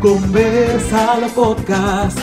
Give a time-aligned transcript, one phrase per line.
[0.00, 2.18] Conversalo Podcast.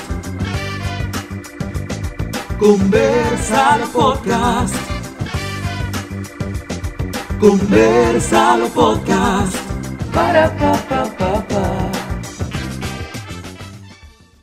[2.57, 4.75] Conversalo Podcast.
[7.39, 9.55] Conversalo Podcast.
[10.11, 11.91] Para pa pa pa pa.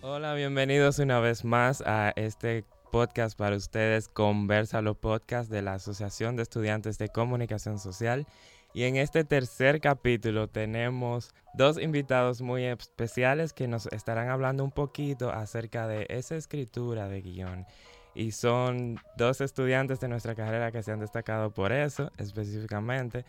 [0.03, 6.37] Hola, bienvenidos una vez más a este podcast para ustedes, Conversalo Podcast de la Asociación
[6.37, 8.29] de Estudiantes de Comunicación Social.
[8.73, 14.73] Y en este tercer capítulo tenemos dos invitados muy especiales que nos estarán hablando un
[14.73, 17.67] poquito acerca de esa escritura de guion.
[18.15, 23.25] Y son dos estudiantes de nuestra carrera que se han destacado por eso específicamente.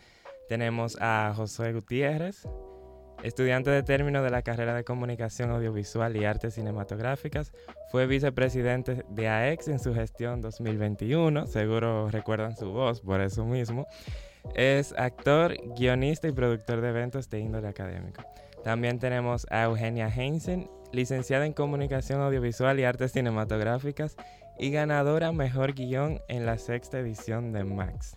[0.48, 2.46] Tenemos a José Gutiérrez,
[3.22, 7.52] estudiante de término de la carrera de Comunicación Audiovisual y Artes Cinematográficas.
[7.90, 11.46] Fue vicepresidente de AEX en su gestión 2021.
[11.46, 13.86] Seguro recuerdan su voz por eso mismo.
[14.54, 18.22] Es actor, guionista y productor de eventos de índole académico.
[18.64, 24.16] También tenemos a Eugenia Heinzen, licenciada en Comunicación Audiovisual y Artes Cinematográficas
[24.58, 28.16] y ganadora Mejor Guión en la sexta edición de Max.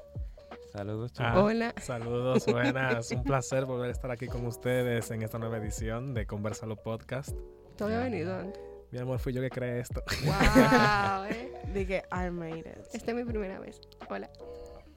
[0.71, 1.43] Saludos, Ah, chicos.
[1.43, 1.73] Hola.
[1.81, 3.11] Saludos, buenas.
[3.11, 7.35] Un placer volver a estar aquí con ustedes en esta nueva edición de Conversalo Podcast.
[7.75, 8.61] ¿Tú habías venido antes?
[8.91, 10.01] Mi amor, fui yo que creé esto.
[10.25, 11.51] Wow, eh.
[11.73, 12.77] Dije, I made it.
[12.93, 13.81] Esta es mi primera vez.
[14.09, 14.29] Hola.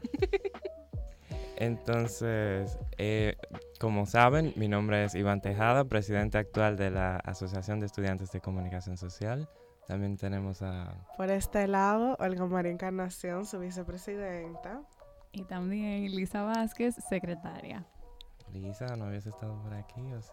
[1.56, 3.36] Entonces, eh,
[3.78, 8.40] como saben, mi nombre es Iván Tejada, presidente actual de la Asociación de Estudiantes de
[8.40, 9.48] Comunicación Social.
[9.86, 10.94] También tenemos a...
[11.16, 14.82] Por este lado, Olga María Encarnación, su vicepresidenta.
[15.32, 17.86] Y también Lisa Vázquez, secretaria.
[18.52, 20.30] Lisa, ¿no habías estado por aquí o sí?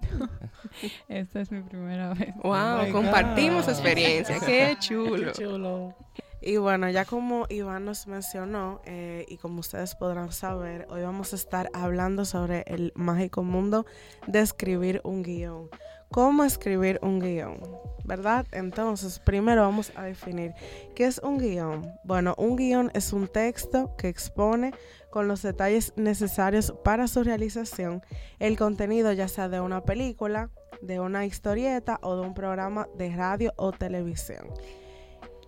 [1.08, 2.34] Esta es mi primera vez.
[2.42, 3.72] Wow, my compartimos God.
[3.72, 4.40] experiencia.
[4.46, 5.32] Qué chulo.
[5.32, 5.94] chulo.
[6.42, 11.34] Y bueno, ya como Iván nos mencionó, eh, y como ustedes podrán saber, hoy vamos
[11.34, 13.84] a estar hablando sobre el mágico mundo
[14.26, 15.68] de escribir un guion.
[16.10, 17.60] ¿Cómo escribir un guion?
[18.04, 18.46] ¿Verdad?
[18.52, 20.54] Entonces, primero vamos a definir
[20.96, 21.92] qué es un guion.
[22.04, 24.72] Bueno, un guion es un texto que expone
[25.10, 28.02] con los detalles necesarios para su realización
[28.38, 30.50] el contenido ya sea de una película,
[30.80, 34.48] de una historieta o de un programa de radio o televisión.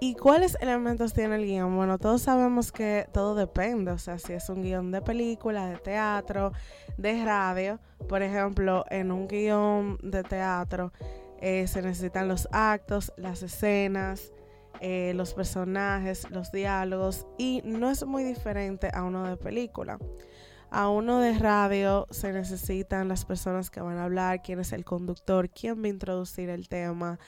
[0.04, 1.76] ¿Y cuáles elementos tiene el guion?
[1.76, 5.76] Bueno, todos sabemos que todo depende, o sea, si es un guion de película, de
[5.76, 6.50] teatro,
[6.96, 7.78] de radio.
[8.08, 10.92] Por ejemplo, en un guion de teatro
[11.40, 14.32] eh, se necesitan los actos, las escenas,
[14.80, 20.00] eh, los personajes, los diálogos y no es muy diferente a uno de película.
[20.72, 24.84] A uno de radio se necesitan las personas que van a hablar, quién es el
[24.84, 27.20] conductor, quién va a introducir el tema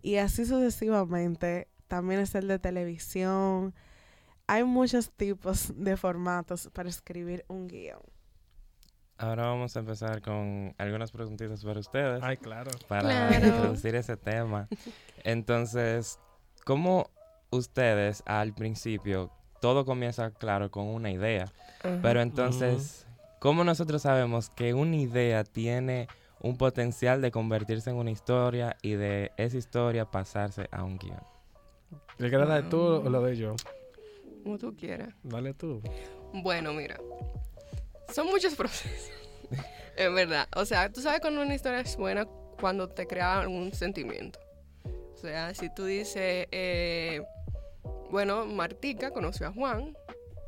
[0.00, 1.68] y así sucesivamente.
[1.92, 3.74] También es el de televisión.
[4.46, 8.00] Hay muchos tipos de formatos para escribir un guion.
[9.18, 12.70] Ahora vamos a empezar con algunas preguntitas para ustedes Ay, claro.
[12.88, 13.46] para Claro.
[13.46, 14.68] introducir ese tema.
[15.22, 16.18] Entonces,
[16.64, 17.10] ¿cómo
[17.50, 19.30] ustedes al principio,
[19.60, 21.52] todo comienza, claro, con una idea?
[22.00, 23.06] Pero entonces,
[23.38, 26.08] ¿cómo nosotros sabemos que una idea tiene
[26.40, 31.31] un potencial de convertirse en una historia y de esa historia pasarse a un guion?
[32.18, 33.54] ¿Le quieres dar tú o lo doy yo?
[34.42, 35.14] Como tú quieras.
[35.22, 35.82] Dale tú.
[36.32, 36.98] Bueno, mira.
[38.12, 39.10] Son muchos procesos.
[39.96, 40.48] es verdad.
[40.56, 42.26] O sea, tú sabes cuando una historia es buena
[42.60, 44.38] cuando te crea algún sentimiento.
[44.84, 47.22] O sea, si tú dices, eh,
[48.10, 49.96] bueno, Martica conoció a Juan,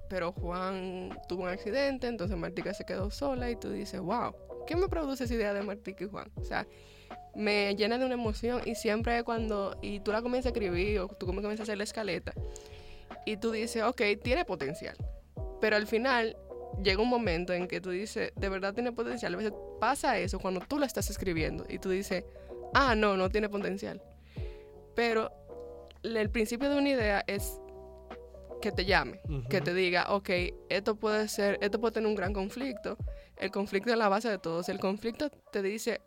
[0.08, 4.34] pero Juan tuvo un accidente, entonces Martica se quedó sola y tú dices, wow,
[4.66, 6.30] ¿qué me produce esa idea de Martica y Juan?
[6.36, 6.66] O sea,
[7.34, 11.08] me llena de una emoción y siempre cuando, y tú la comienzas a escribir o
[11.08, 12.32] tú comienzas a hacer la escaleta
[13.26, 14.96] y tú dices, ok, tiene potencial.
[15.60, 16.36] Pero al final
[16.82, 19.34] llega un momento en que tú dices, de verdad tiene potencial.
[19.34, 22.24] A veces pasa eso cuando tú la estás escribiendo y tú dices,
[22.74, 24.02] ah, no, no tiene potencial.
[24.94, 25.30] Pero
[26.02, 27.58] el principio de una idea es
[28.60, 29.20] que te llame,
[29.50, 30.30] que te diga, ok,
[30.68, 32.96] esto puede ser, esto puede tener un gran conflicto.
[33.36, 34.62] El conflicto es la base de todo.
[34.62, 36.00] Si el conflicto te dice,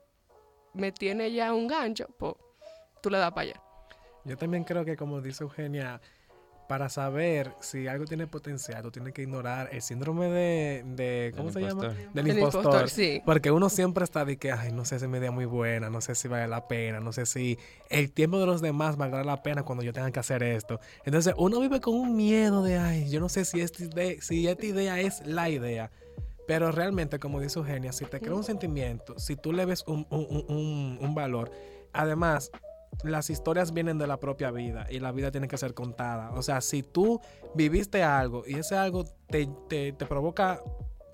[0.77, 2.33] me tiene ya un gancho, pues
[3.01, 3.61] tú le das para allá.
[4.25, 6.01] Yo también creo que, como dice Eugenia,
[6.67, 11.49] para saber si algo tiene potencial, tú tienes que ignorar el síndrome de, de ¿cómo
[11.49, 11.83] Del se llama?
[11.85, 12.13] impostor.
[12.13, 12.63] Del El impostor.
[12.65, 13.21] impostor, sí.
[13.25, 15.89] Porque uno siempre está de que, ay, no sé si mi idea es muy buena,
[15.89, 17.57] no sé si vale la pena, no sé si
[17.89, 20.81] el tiempo de los demás valdrá la pena cuando yo tenga que hacer esto.
[21.05, 24.45] Entonces, uno vive con un miedo de, ay, yo no sé si esta idea, si
[24.45, 25.89] esta idea es la idea.
[26.47, 30.07] Pero realmente, como dice Eugenia, si te crea un sentimiento, si tú le ves un,
[30.09, 31.51] un- un- un- un valor,
[31.93, 32.51] además,
[33.03, 36.31] las historias vienen de la propia vida y la vida tiene que ser contada.
[36.31, 37.19] O sea, si tú
[37.53, 40.61] viviste algo y ese algo te, te- te provoca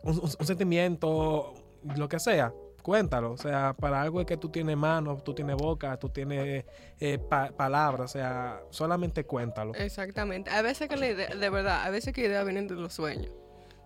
[0.04, 1.54] un, un- un sentimiento,
[1.98, 2.54] lo que sea,
[2.84, 3.32] cuéntalo.
[3.32, 6.64] O sea, para algo que tú tienes manos, tú tienes boca, tú tienes
[7.00, 9.74] eh, pa- palabras, o sea, solamente cuéntalo.
[9.74, 10.52] Exactamente.
[10.52, 13.32] A veces que la idea, de verdad, a veces que ideas vienen de los sueños.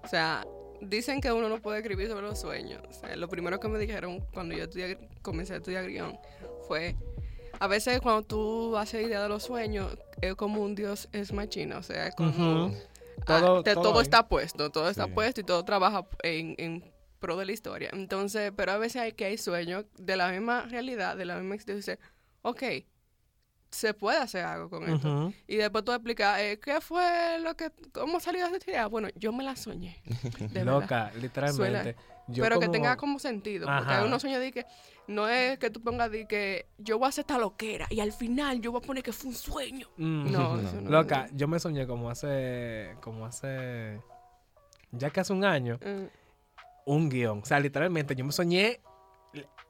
[0.04, 0.46] O sea,
[0.82, 2.82] dicen que uno no puede escribir sobre los sueños.
[2.90, 6.18] O sea, lo primero que me dijeron cuando yo estudié- comencé a estudiar guion
[6.68, 6.96] fue,
[7.60, 11.78] a veces cuando tú haces idea de los sueños, es como un dios es machina.
[11.78, 12.30] O sea, es como...
[12.68, 12.76] Ujú.
[13.28, 15.12] ah, Todo- te- todo todo está puesto, todo está Sí.
[15.14, 17.90] puesto y todo trabaja en, en pro de la historia.
[17.94, 21.56] Entonces, pero a veces hay que hay sueños de la misma realidad, de la misma
[21.56, 21.98] existencia.
[22.44, 22.62] Ok,
[23.70, 25.34] se puede hacer algo con esto.
[25.48, 28.88] Y después tú explicas, eh, ¿qué fue lo que, cómo salió esta idea?
[28.88, 30.02] Bueno, yo me la soñé.
[30.52, 30.64] De.
[30.64, 31.96] Loca, literalmente.
[32.30, 33.68] Yo Pero que tenga como sentido.
[33.68, 34.66] Porque hay unos sueños de que
[35.08, 38.12] no es que tú pongas de que yo voy a hacer esta loquera y al
[38.12, 39.88] final yo voy a poner que fue un sueño.
[39.96, 40.32] Mm.
[40.32, 40.68] No, No.
[40.68, 40.90] eso no.
[40.90, 44.02] Loca, yo me soñé como hace, como hace,
[44.92, 46.06] ya que hace un año, Mm,
[46.86, 47.40] un guion.
[47.40, 48.82] O sea, literalmente yo me soñé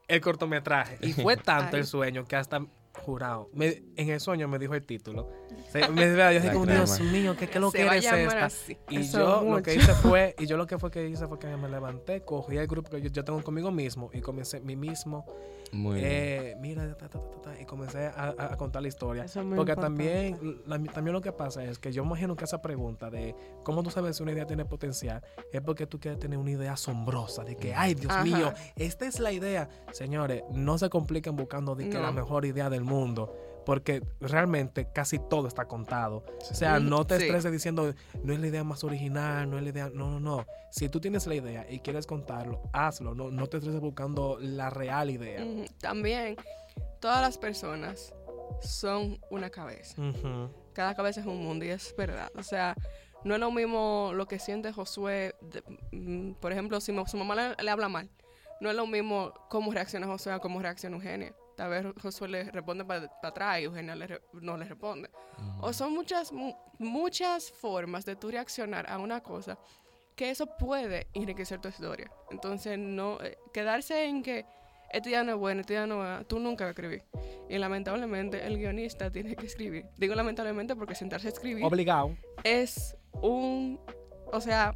[0.08, 0.98] el cortometraje.
[1.02, 1.82] Y fue tanto Ay.
[1.82, 2.66] el sueño que hasta,
[2.98, 5.30] jurado, me- en el sueño me dijo el título.
[5.74, 5.82] Me,
[6.16, 6.66] yo dije como.
[6.66, 8.46] Dios mío, ¿qué, qué lo que eres esta?
[8.46, 8.78] así.
[8.90, 11.40] Y Eso yo lo que hice fue, y yo lo que fue que hice fue
[11.40, 14.76] que me levanté, cogí el grupo que yo, yo tengo conmigo mismo y comencé mi
[14.76, 15.26] mismo,
[15.72, 16.08] Muy bien.
[16.10, 19.24] eh, mira, ta, ta, ta, ta, y comencé a, a- a contar la historia.
[19.25, 20.04] Eso es muy Porque importante.
[20.04, 23.84] también, la- también lo que pasa es que yo imagino que esa pregunta de cómo
[23.84, 25.22] tú sabes si una idea tiene potencial
[25.52, 28.24] es porque tú quieres tener una idea asombrosa de que, ay, Dios Ajá.
[28.24, 29.69] mío, esta es la idea.
[29.92, 32.02] Señores, no se compliquen buscando de que No.
[32.04, 33.36] la mejor idea del mundo.
[33.68, 36.24] Porque realmente casi todo está contado.
[36.50, 37.25] O sea, no te sí.
[37.25, 37.94] estreses diciendo,
[38.24, 39.90] no es la idea más original, no es la idea.
[39.94, 40.46] No, no, no.
[40.72, 43.14] Si tú tienes la idea y quieres contarlo, hazlo.
[43.14, 45.46] No, no te estreses buscando la real idea.
[45.81, 46.38] También,
[47.02, 48.14] todas las personas
[48.62, 50.02] son una cabeza.
[50.72, 52.31] Cada cabeza es un mundo y es verdad.
[52.38, 52.74] O sea,
[53.25, 55.36] no es lo mismo lo que siente Josué.
[55.42, 58.10] de- mm, por ejemplo, si su mamá le, le habla mal,
[58.62, 61.36] no es lo mismo cómo reacciona Josué a cómo reacciona Eugenia.
[61.57, 65.09] Tal vez Josué le responde para atrás y Eugenia le re- no le responde.
[65.59, 69.57] O son muchas, mu- muchas formas de tú reaccionar a una cosa
[70.15, 72.09] que eso puede enriquecer tu historia.
[72.31, 74.45] Entonces, no eh, quedarse en que
[74.92, 77.04] esta idea no es buena, esta idea no es tú nunca vas a escribir.
[77.50, 79.86] Y lamentablemente el guionista tiene que escribir.
[79.98, 82.15] Digo lamentablemente porque sentarse a escribir Obligado.
[82.44, 83.80] es un...
[84.31, 84.75] O sea,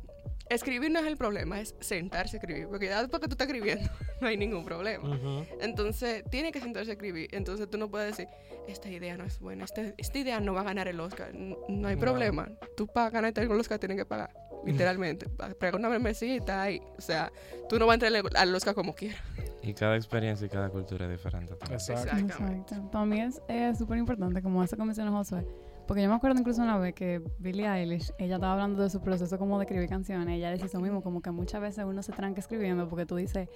[0.56, 2.68] escribir no es el problema, es sentarse a escribir.
[2.68, 3.90] Porque ya después que tú estás escribiendo,
[4.22, 5.10] no hay ningún problema.
[5.16, 5.46] Ujú.
[5.62, 7.28] Entonces, tiene que sentarse a escribir.
[7.32, 8.28] Entonces, tú no puedes decir,
[8.68, 11.34] esta idea no es buena, esta, esta idea no va a ganar el Oscar.
[11.34, 12.02] No, hay No.
[12.02, 12.50] problema.
[12.78, 14.32] Tú para ganarte el Oscar tienes que pagar,
[14.66, 15.28] literalmente.
[15.30, 16.82] Pagar una membresía ahí.
[16.98, 17.32] O sea,
[17.70, 19.20] tú no vas a entrar al- Oscar como quieras.
[19.64, 21.54] Y cada experiencia y cada cultura es diferente.
[21.56, 21.80] también.
[21.80, 22.02] Exacto.
[22.04, 22.62] Exactamente.
[22.74, 22.92] Exacto.
[22.92, 25.46] Para mí es súper importante, como eso que mencionó Josué.
[25.92, 29.02] Porque yo me acuerdo incluso una vez que Billie Eilish, ella estaba hablando de su
[29.02, 30.38] proceso como de escribir canciones.
[30.38, 33.50] Ella decía eso mismo, como que muchas veces uno se tranca escribiendo porque tú dices,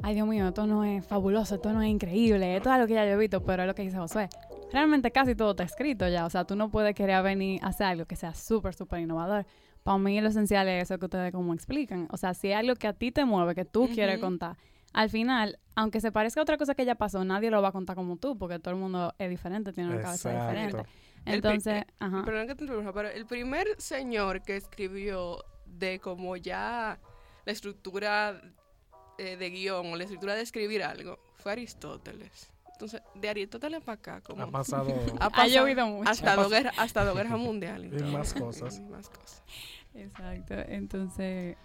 [0.00, 2.94] ay Dios mío, esto no es fabuloso, esto no es increíble, esto es algo que
[2.94, 4.28] ya yo he visto, pero es lo que dice Josué.
[4.72, 7.88] Realmente casi todo está escrito ya, o sea, tú no puedes querer venir a hacer
[7.88, 9.44] algo que sea súper, súper innovador.
[9.82, 12.06] Para mí lo esencial es eso que ustedes como explican.
[12.12, 14.26] O sea, si hay algo que a ti te mueve, que tú quieres Ujú.
[14.26, 14.56] contar,
[14.92, 17.72] al final, aunque se parezca a otra cosa que ya pasó, nadie lo va a
[17.72, 20.84] contar como tú, porque todo el mundo es diferente, tiene una cabeza Exacto.
[21.24, 21.24] Diferente.
[21.24, 22.24] El pri- Entonces, ajá.
[22.24, 26.98] Perdón que te interrumpa, pero el primer señor que escribió de como ya
[27.44, 28.40] la estructura
[29.18, 32.50] eh, de guion o la estructura de escribir algo fue Aristóteles.
[32.72, 34.88] Entonces, de Aristóteles para acá, como Ha pasado
[35.20, 36.10] ha Ha pasado llovido mucho.
[36.10, 37.92] hasta dos guerras hasta guerras mundiales.
[38.00, 38.78] Y más cosas.
[38.78, 39.42] Y más cosas.
[39.94, 40.54] Exacto.
[40.68, 41.56] Entonces,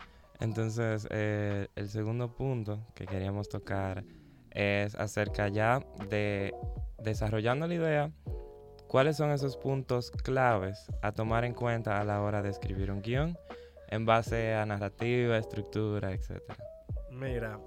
[0.41, 4.03] Entonces, eh, el segundo punto que queríamos tocar
[4.51, 6.53] es acerca ya de
[6.97, 8.11] desarrollando la idea,
[8.95, 13.01] cuáles son esos puntos claves a tomar en cuenta a la hora de escribir un
[13.01, 13.37] guion
[13.89, 16.57] en base a narrativa, estructura, etcétera.
[17.11, 17.59] Mira,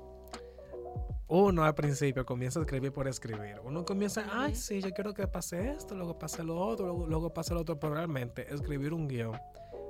[1.26, 3.60] uno al principio comienza a escribir por escribir.
[3.62, 7.34] Uno comienza, ay, sí, yo quiero que pase esto, luego pase lo otro, luego, luego
[7.34, 7.78] pase lo otro.
[7.78, 9.38] Pero realmente, escribir un guion,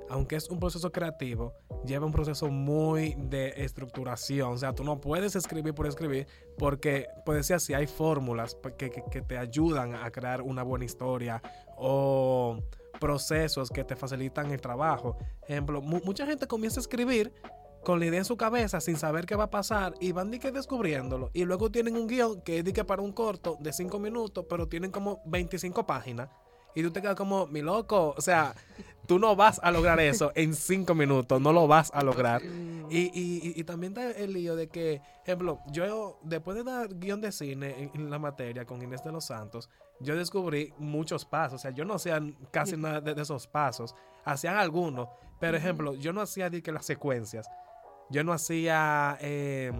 [0.09, 1.53] aunque es un proceso creativo,
[1.85, 4.53] lleva un proceso muy de estructuración.
[4.53, 8.89] O sea, tú no puedes escribir por escribir, porque puede ser así, hay fórmulas que,
[8.89, 11.41] que- te ayudan a crear una buena historia
[11.77, 12.57] o
[12.99, 15.17] procesos que te facilitan el trabajo.
[15.47, 17.31] Ejemplo, mu- mucha gente comienza a escribir
[17.83, 20.51] con la idea en su cabeza sin saber qué va a pasar y van que
[20.51, 24.67] descubriéndolo y luego tienen un guion que es para un corto de 5 minutos pero
[24.67, 26.29] tienen como 25 páginas
[26.75, 28.53] y tú te quedas como mi loco o sea
[29.07, 32.41] tú no vas a lograr eso en 5 minutos no lo vas a lograr
[32.91, 36.87] y, y- y- y también está el lío de que, ejemplo, yo después de dar
[36.95, 41.23] guion de cine en, en la materia con Inés de los Santos, yo descubrí muchos
[41.23, 41.59] pasos.
[41.59, 43.93] O sea, yo no hacía casi nada de, de esos pasos.
[44.25, 45.07] Hacían algunos.
[45.39, 47.47] Pero, ejemplo, yo no hacía de que las secuencias.
[48.09, 49.19] Yo no hacía...
[49.21, 49.71] eh,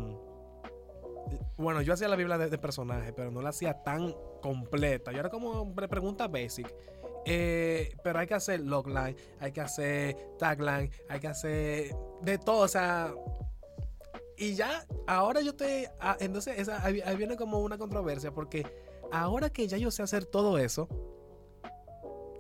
[1.58, 5.12] bueno, yo hacía la Biblia de, de personaje, pero no la hacía tan completa.
[5.12, 6.74] Yo era como pre- pregunta basic.
[7.26, 12.62] Eh, pero hay que hacer logline, hay que hacer tagline, hay que hacer de todo,
[12.62, 13.14] o sea.
[14.38, 15.90] Y ya, ahora yo te.
[16.00, 18.66] ah, entonces, esa, ahí viene como una controversia, porque
[19.12, 20.88] ahora que ya yo sé hacer todo eso,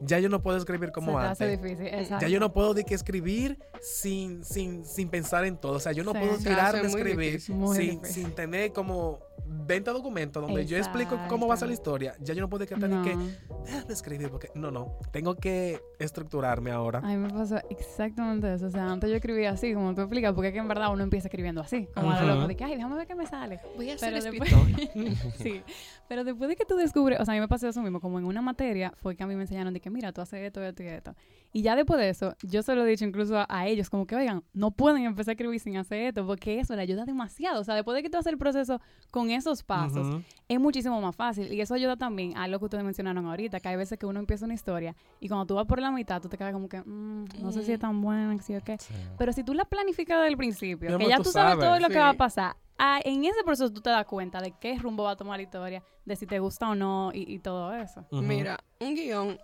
[0.01, 1.41] ya yo no puedo escribir como Se te antes.
[1.41, 2.25] hace difícil, exacto.
[2.25, 5.73] Ya yo no puedo de que escribir sin, sin, sin pensar en todo.
[5.73, 6.19] O sea, yo no Sí.
[6.19, 7.67] puedo Se tirarme a hace muy escribir difícil.
[7.75, 12.15] Sin, sin tener como 20 documentos donde yo explico cómo va a ser la historia.
[12.19, 13.01] Ya yo no puedo No.
[13.03, 13.17] que
[13.65, 16.99] déjame escribir porque no, no, tengo que estructurarme ahora.
[16.99, 18.67] A mí me pasó exactamente eso.
[18.67, 21.03] O sea, antes yo escribía así, como tú explicas, porque es que en verdad uno
[21.03, 23.59] empieza escribiendo así, como a lo loco, de que, ay, déjame ver qué me sale.
[23.75, 25.33] Voy a ser Pero después, escritor.
[25.37, 25.61] sí,
[26.07, 28.19] pero después de que tú descubres, o sea, a mí me pasó eso mismo, como
[28.19, 30.63] en una materia fue que a mí me enseñaron de que, mira, tú haces esto,
[30.63, 31.15] esto y esto.
[31.51, 34.05] Y ya después de eso, yo se lo he dicho incluso a, a ellos, como
[34.05, 37.61] que, oigan, no pueden empezar a escribir sin hacer esto, porque eso le ayuda demasiado.
[37.61, 38.79] O sea, después de que tú haces el proceso
[39.11, 41.51] con esos pasos, es muchísimo más fácil.
[41.53, 44.19] Y eso ayuda también a lo que ustedes mencionaron ahorita, que hay veces que uno
[44.19, 46.81] empieza una historia y cuando tú vas por la mitad, tú te quedas como que,
[46.81, 48.77] "Mm, no sé si es tan buena, sí o qué.
[48.79, 48.93] Sí.
[49.17, 51.65] Pero si tú la planificas desde el principio, que ya tú tú sabes sabes.
[51.65, 54.53] todo lo que va a pasar, ah, en ese proceso tú te das cuenta de
[54.59, 57.39] qué rumbo va a tomar la historia, de si te gusta o no y, y
[57.39, 58.05] todo eso.
[58.11, 59.37] Mira, un guion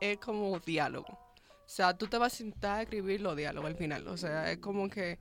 [0.00, 1.06] es como diálogo.
[1.12, 4.06] O sea, tú te vas a sentar a escribir los diálogos al final.
[4.08, 5.18] O sea, es como que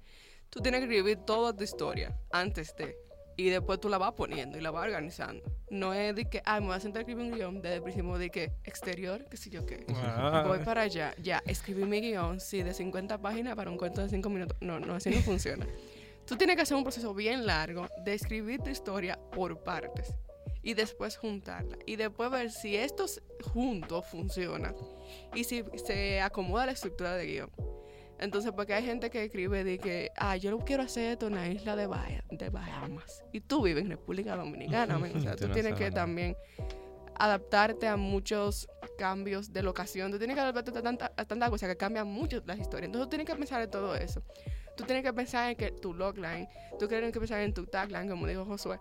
[0.49, 2.95] tú tienes que escribir toda tu historia antes de.
[3.35, 5.43] Y después tú la vas poniendo y la vas organizando.
[5.69, 7.83] No es de que, ah, me voy a sentar a escribir un guion desde el
[7.83, 9.85] principio de que exterior, qué sé yo qué.
[9.95, 10.43] Ah.
[10.47, 14.09] Voy para allá, ya, escribí mi guion, sí, de 50 páginas para un cuento de
[14.09, 14.57] 5 minutos.
[14.61, 15.65] No, no, así no funciona.
[16.25, 20.13] Tú tienes que hacer un proceso bien largo de escribir tu historia por partes
[20.61, 24.75] y después juntarla y después ver si estos juntos funcionan
[25.35, 27.51] y si se acomoda la estructura de guion.
[28.23, 31.35] Entonces, porque hay gente que escribe de que, ah, yo lo quiero hacer esto en
[31.35, 33.23] la isla de, Bahia- de Bahamas.
[33.33, 35.17] Y tú vives en República Dominicana, men.
[35.17, 36.37] o sea, Tú tienes que también
[37.15, 40.11] adaptarte a muchos cambios de locación.
[40.11, 42.87] Tú tienes que adaptarte a tanta, a tanta cosa que cambian mucho las historias.
[42.87, 44.23] Entonces, tú tienes que pensar en todo eso.
[44.75, 46.47] Tú tienes que pensar en que tu logline,
[46.79, 48.79] tú tienes que pensar en tu tagline, como dijo Josué.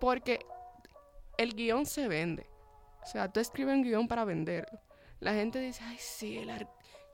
[0.00, 0.40] Porque
[1.36, 2.48] el guion se vende.
[3.02, 4.80] O sea, tú escribes un guion para venderlo.
[5.20, 6.68] La gente dice, ay, sí, el ar-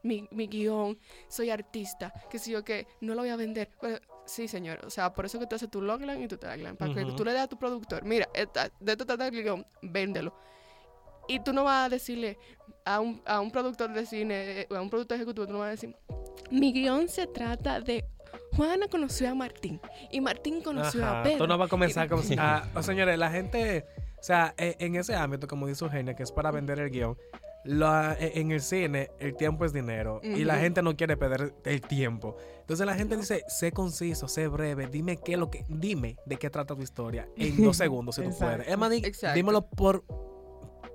[0.05, 0.97] mi, mi guion,
[1.29, 3.71] soy artista, que si yo que no lo voy a vender.
[3.81, 4.81] Pero, sí, señor.
[4.87, 6.77] O sea, por eso que tú haces tu logline y tu tagline.
[6.77, 9.67] Para que tú le des a tu productor, mira, esta- de esto trata el guion,
[9.83, 10.35] véndelo.
[11.27, 12.39] Y tú no vas a decirle
[12.85, 15.69] a un, a un productor de cine, eh, a un productor ejecutivo, tú no vas
[15.69, 15.97] a decir,
[16.51, 18.05] mi guion se trata de
[18.55, 19.81] Juana conoció a Martín
[20.11, 21.39] y Martín conoció Ajá, a Pedro.
[21.39, 23.87] Tú no vas a comenzar como si- ah, oh, señores, la gente,
[24.19, 27.17] o sea, eh, en ese ámbito, como dice Eugenia, que es para vender el guion,
[27.65, 31.55] la- eh, en el cine el tiempo es dinero y la gente no quiere perder
[31.65, 32.37] el tiempo.
[32.61, 36.51] Entonces la gente dice, sé conciso, sé breve, dime qué lo que, dime de qué
[36.51, 38.69] trata tu historia en dos segundos si tú puedes.
[38.69, 38.91] Es más,
[39.35, 40.05] dímelo por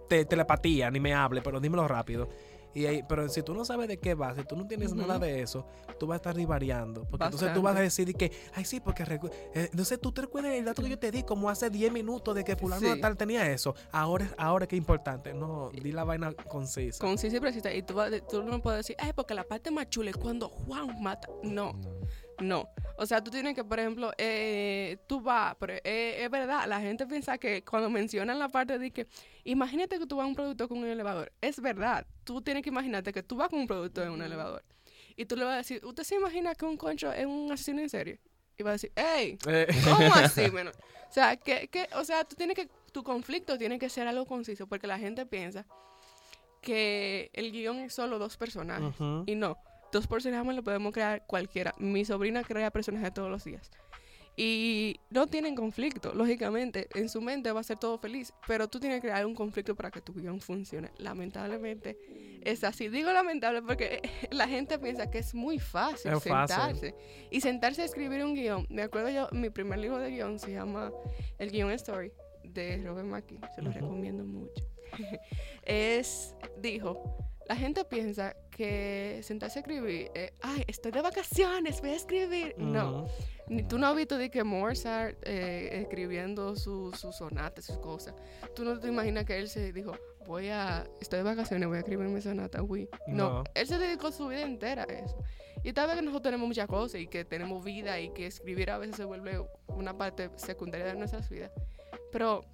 [0.08, 2.30] te- telepatía, ni me hable, pero dímelo rápido.
[2.74, 5.18] Y ahí- pero si tú no sabes de qué va, si tú no tienes nada
[5.20, 5.66] de eso,
[6.00, 7.06] tú vas a estar divariando.
[7.10, 9.04] Porque entonces tú vas a decir que, ay, sí, porque.
[9.06, 11.92] recu- eh, entonces tú te recuerdas el dato que yo te di como hace 10
[11.92, 13.02] minutos de que Fulano Sí.
[13.02, 13.76] tal tenía eso.
[13.92, 15.34] Ahora, es- ahora es importante.
[15.34, 17.00] No, di la vaina concisa.
[17.00, 17.74] Concisa y precisa.
[17.74, 20.50] Y tú, vas tú no puedes decir, ay, porque la parte más chula es cuando
[20.50, 21.28] Juan mata.
[21.44, 21.90] No, No.
[22.42, 22.70] No.
[22.98, 26.82] O sea, tú tienes que, por ejemplo, eh, tú vas, pero eh, es verdad, la
[26.82, 29.08] gente piensa que cuando mencionan la parte de que,
[29.44, 31.32] imagínate que tú vas a un producto con un elevador.
[31.42, 32.06] Es verdad.
[32.24, 34.64] Tú tienes que imaginarte que tú vas con un producto en un elevador.
[35.16, 37.82] Y tú le vas a decir, ¿usted se imagina que un concho es un asesino
[37.82, 38.20] en serie?
[38.58, 40.42] Y va a decir, hey, Eh, ¿Cómo así?
[41.10, 44.26] O sea, que, que, o sea, tú tienes que, tu conflicto tiene que ser algo
[44.26, 45.66] conciso, porque la gente piensa
[46.62, 48.94] que el guion es solo dos personajes.
[49.26, 49.58] Y no,
[49.92, 51.74] dos personajes lo podemos crear cualquiera.
[51.78, 53.70] Mi sobrina crea personajes todos los días.
[54.42, 56.88] Y no tienen conflicto, lógicamente.
[56.96, 59.76] En su mente va a ser todo feliz, pero tú tienes que crear un conflicto
[59.76, 60.92] para que tu guion funcione.
[60.98, 62.88] Lamentablemente es así.
[62.88, 66.56] Digo lamentable porque la gente piensa que es muy fácil Es fácil.
[66.56, 66.96] sentarse.
[67.30, 68.66] Y sentarse a escribir un guion.
[68.70, 70.90] Me acuerdo yo, mi primer libro de guion se llama
[71.38, 73.40] El Guión Story de Robert Mackie.
[73.56, 74.64] Se lo recomiendo mucho.
[75.64, 77.18] es, dijo,
[77.50, 82.54] la gente piensa que sentarse a escribir, eh, ay, estoy de vacaciones, voy a escribir.
[82.60, 83.08] No,
[83.48, 88.14] ni, tú no has visto de que Mozart eh, escribiendo sus su sonatas, sus cosas.
[88.56, 89.94] Tú no te imaginas que él se dijo,
[90.28, 92.88] voy a, estoy de vacaciones, voy a escribir mi sonata, uy.
[93.08, 93.40] No.
[93.40, 93.44] No.
[93.56, 95.18] él se dedicó su vida entera a eso.
[95.64, 98.70] Y tal vez que nosotros tenemos muchas cosas y que tenemos vida y que escribir
[98.70, 101.52] a veces se vuelve una parte secundaria de nuestras vidas.
[102.12, 102.46] Pero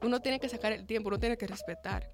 [0.00, 2.10] uno tiene que sacar el tiempo, uno tiene que respetar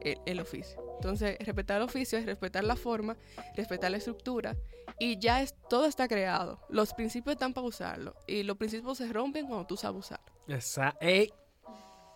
[0.00, 0.83] el, el oficio.
[0.96, 3.16] Entonces, respetar el oficio es respetar la forma,
[3.56, 4.56] respetar la estructura
[4.98, 6.60] y ya es, todo está creado.
[6.68, 10.24] Los principios están para usarlo y los principios se rompen cuando tú sabes usarlo.
[10.46, 11.32] Esa, ey,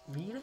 [0.07, 0.41] mira,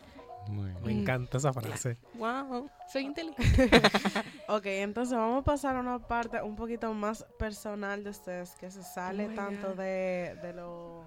[0.48, 1.00] Muy me bien.
[1.02, 1.98] encanta esa frase.
[2.16, 3.70] Wow, soy inteligente.
[4.48, 8.70] Ok, entonces vamos a pasar a una parte un poquito más personal de ustedes, que
[8.70, 11.04] se sale Oh tanto de, de lo,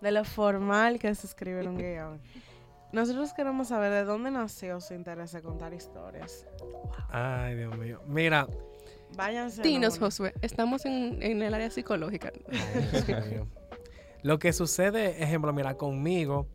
[0.00, 2.20] de lo formal que es escribir un guion.
[2.92, 6.46] Nosotros queremos saber de dónde nació su interés de contar historias.
[7.10, 8.00] Ay, Dios mío.
[8.06, 8.46] Mira,
[9.16, 9.62] Váyanse.
[9.62, 9.98] Dinos.
[9.98, 12.32] Josué, estamos en, en el área psicológica.
[12.50, 13.42] Ay.
[14.22, 16.46] Lo que sucede, ejemplo, mira, conmigo,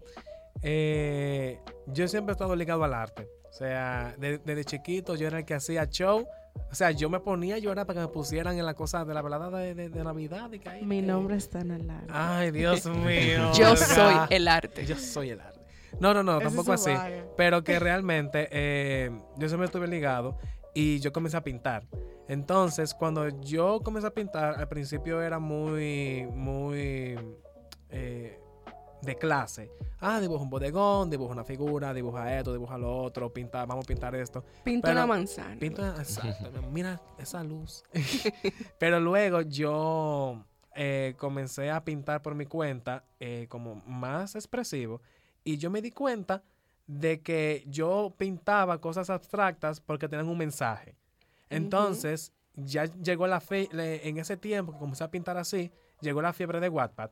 [0.61, 3.27] eh, yo siempre he estado ligado al arte.
[3.49, 6.25] O sea, de- desde chiquito yo era el que hacía show.
[6.71, 9.13] O sea, yo me ponía a llorar para que me pusieran en la cosa de
[9.13, 10.51] la velada de, de- de Navidad.
[10.51, 12.07] y que Mi que- nombre está en el arte.
[12.09, 13.51] Ay, Dios mío.
[13.53, 14.85] Yo soy el arte.
[14.85, 15.52] Yo soy el arte.
[15.99, 16.91] No, no, no, Ese tampoco así.
[17.37, 20.37] Pero que realmente eh, yo siempre estuve ligado
[20.73, 21.85] y yo comencé a pintar.
[22.27, 27.17] Entonces, cuando yo comencé a pintar, al principio era muy, muy
[27.89, 28.39] eh,
[29.03, 29.69] de clase.
[29.99, 33.87] Ah, dibuja un bodegón, dibuja una figura, dibuja esto, dibuja lo otro, pinta, vamos a
[33.87, 34.43] pintar esto.
[34.63, 35.59] Pinta una manzana.
[35.59, 37.83] Pinta, exacto, mira esa luz.
[38.79, 40.43] Pero luego yo
[40.75, 45.01] eh, comencé a pintar por mi cuenta eh, como más expresivo
[45.43, 46.43] y yo me di cuenta
[46.87, 50.95] de que yo pintaba cosas abstractas porque tenían un mensaje.
[51.49, 55.71] Entonces, ya llegó la fe, le- en ese tiempo que comencé a pintar así,
[56.01, 57.11] llegó la fiebre de Wattpad.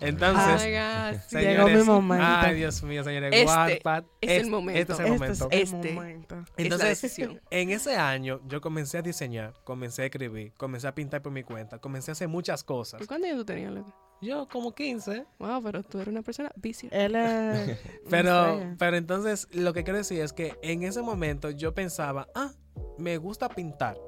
[0.00, 1.36] Entonces, Oh sí.
[1.38, 2.24] Llegó mi momento.
[2.26, 4.04] Ay, Dios mío, señores, Este Wattpad.
[4.20, 4.80] es el momento.
[4.80, 5.48] Este es el Este momento.
[5.50, 5.92] es el Este.
[5.94, 6.34] momento.
[6.34, 7.40] es la Entonces, decisión.
[7.50, 11.44] en ese año yo comencé a diseñar, comencé a escribir, comencé a pintar por mi
[11.44, 13.06] cuenta, comencé a hacer muchas cosas.
[13.06, 13.94] ¿Cuántos años tú tenías, loco?
[14.22, 16.88] Yo como 15, Wow, pero tú eres una persona vicia.
[16.92, 17.76] Él es.
[18.10, 22.52] pero, pero entonces lo que quiero decir es que en ese momento yo pensaba, ah,
[22.98, 23.98] me gusta pintar,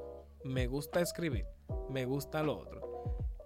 [0.45, 1.45] me gusta escribir,
[1.89, 2.81] me gusta lo otro.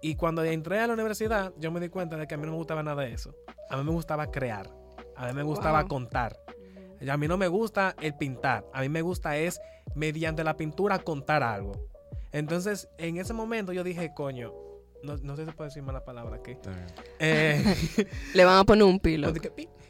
[0.00, 2.52] Y cuando entré a la universidad, yo me di cuenta de que a mí no
[2.52, 3.34] me gustaba nada de eso.
[3.68, 4.70] A mí me gustaba crear,
[5.16, 5.88] a mí me gustaba Wow.
[5.88, 6.38] contar.
[7.00, 9.60] Y A mí no me gusta el pintar, a mí me gusta es
[9.94, 11.72] mediante la pintura contar algo.
[12.30, 14.52] Entonces, en ese momento yo dije, coño,
[15.02, 16.56] no, no sé si puedo decir mala palabra aquí.
[17.18, 17.62] Eh,
[18.34, 19.28] Le van a poner un pilo.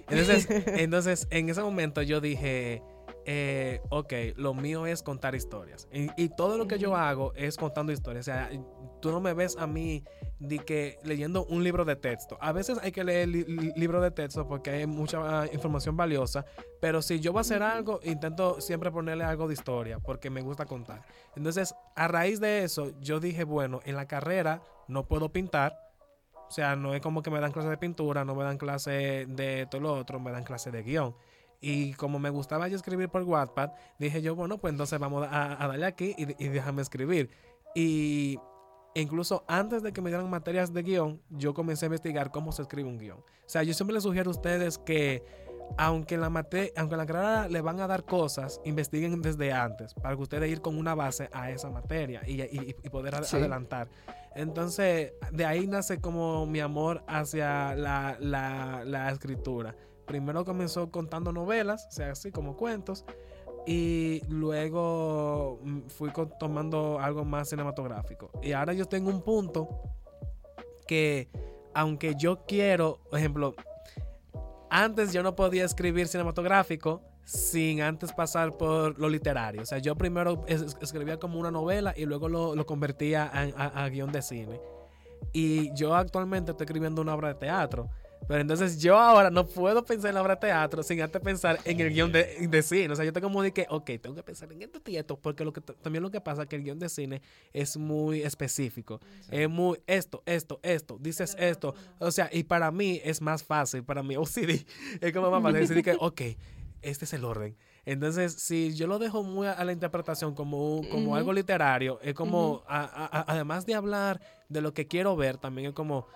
[0.09, 2.83] entonces, entonces, en ese momento yo dije,
[3.25, 5.89] eh, ok, lo mío es contar historias.
[5.93, 8.23] Y, y todo lo que yo hago es contando historias.
[8.23, 8.51] O sea,
[9.01, 10.05] tú no me ves a mí
[10.39, 12.39] de que leyendo un libro de texto.
[12.41, 15.97] A veces hay que leer li- li- libro de texto porque hay mucha ah, información
[15.97, 16.45] valiosa.
[16.81, 20.41] Pero si yo voy a hacer algo, intento siempre ponerle algo de historia porque me
[20.43, 21.03] gusta contar.
[21.37, 25.77] Entonces, a raíz de eso, yo dije, bueno, en la carrera no puedo pintar.
[26.49, 29.27] O sea, no es como que me dan clases de pintura, no me dan clase
[29.29, 31.15] de todo lo otro, me dan clase de guion.
[31.61, 35.63] Y como me gustaba yo escribir por Wattpad, dije yo, bueno, pues entonces vamos a,
[35.63, 37.31] a darle aquí y, y déjame escribir.
[37.75, 38.39] Y
[38.95, 42.63] incluso antes de que me dieran materias de guion, yo comencé a investigar cómo se
[42.63, 43.19] escribe un guion.
[43.19, 45.23] O sea, yo siempre les sugiero a ustedes que
[45.79, 49.53] aunque en la mate- aunque en la carrera le van a dar cosas, investiguen desde
[49.53, 53.15] antes para que ustedes ir con una base a esa materia y, y- y poder
[53.15, 53.37] ad- Sí.
[53.37, 53.89] adelantar.
[54.35, 59.77] Entonces, de ahí nace como mi amor hacia la, la- la escritura.
[60.07, 63.05] Primero comenzó contando novelas, o sea, así como cuentos,
[63.67, 68.31] y luego mm, fui tomando algo más cinematográfico.
[68.43, 69.69] Y ahora yo tengo un punto
[70.87, 71.29] que,
[71.75, 73.55] aunque yo quiero, por ejemplo,
[74.71, 79.63] antes yo no podía escribir cinematográfico sin antes pasar por lo literario.
[79.63, 83.85] O sea, yo primero es- escribía como una novela y luego lo, lo convertía a-
[83.85, 84.61] a guion de cine.
[85.33, 87.89] Y yo actualmente estoy escribiendo una obra de teatro.
[88.29, 91.59] Pero entonces yo ahora no puedo pensar en la obra de teatro sin antes pensar
[91.65, 92.93] en el guion de, de cine.
[92.93, 95.19] O sea, yo tengo como de que, ok, tengo que pensar en esto y esto,
[95.19, 98.23] porque lo que también lo que pasa es que el guion de cine es muy
[98.23, 99.01] específico.
[99.31, 101.75] Es muy esto, esto, esto, dices esto.
[101.99, 104.65] O sea, y para mí es más fácil, para mí OCD,
[105.01, 106.21] es como más fácil decir que, ok,
[106.83, 107.57] este es el orden.
[107.85, 111.15] Entonces, si yo lo dejo muy a, la interpretación como, como Ujú.
[111.17, 112.65] algo literario, es como, Ujú.
[112.69, 116.07] a- a- a- además de hablar de lo que quiero ver, también es como,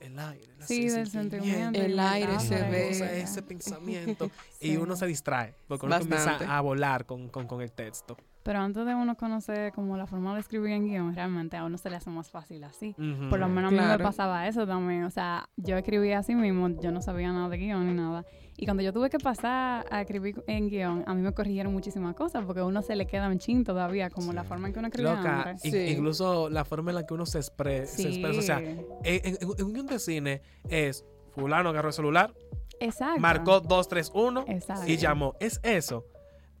[0.00, 1.80] el aire, la Sí, del sentimiento.
[1.80, 2.88] El y aire se y ve.
[2.90, 4.30] cosa, ese pensamiento
[4.60, 4.76] y Sí.
[4.76, 6.16] uno se distrae porque uno Bastante.
[6.24, 8.16] comienza a volar con, con, con el texto.
[8.46, 11.76] Pero antes de uno conocer como la forma de escribir en guion, realmente a uno
[11.78, 12.94] se le hace más fácil así.
[13.28, 15.02] Por lo menos a mí me pasaba eso también.
[15.02, 18.24] O sea, yo escribía así mismo, yo no sabía nada de guion ni nada.
[18.56, 22.14] Y cuando yo tuve que pasar a escribir en guion, a mí me corrigieron muchísimas
[22.14, 24.78] cosas porque a uno se le queda un chin todavía, como la forma en que
[24.78, 25.76] uno escribía Sí.
[25.90, 28.38] incluso la forma en la que uno se, expre- se Sí, expresa.
[28.38, 32.32] O sea, en, en- en un guion de cine es fulano agarró el celular,
[32.80, 33.20] exacto.
[33.20, 34.86] marcó 231 Exacto.
[34.90, 35.34] y llamó.
[35.40, 36.06] Es eso.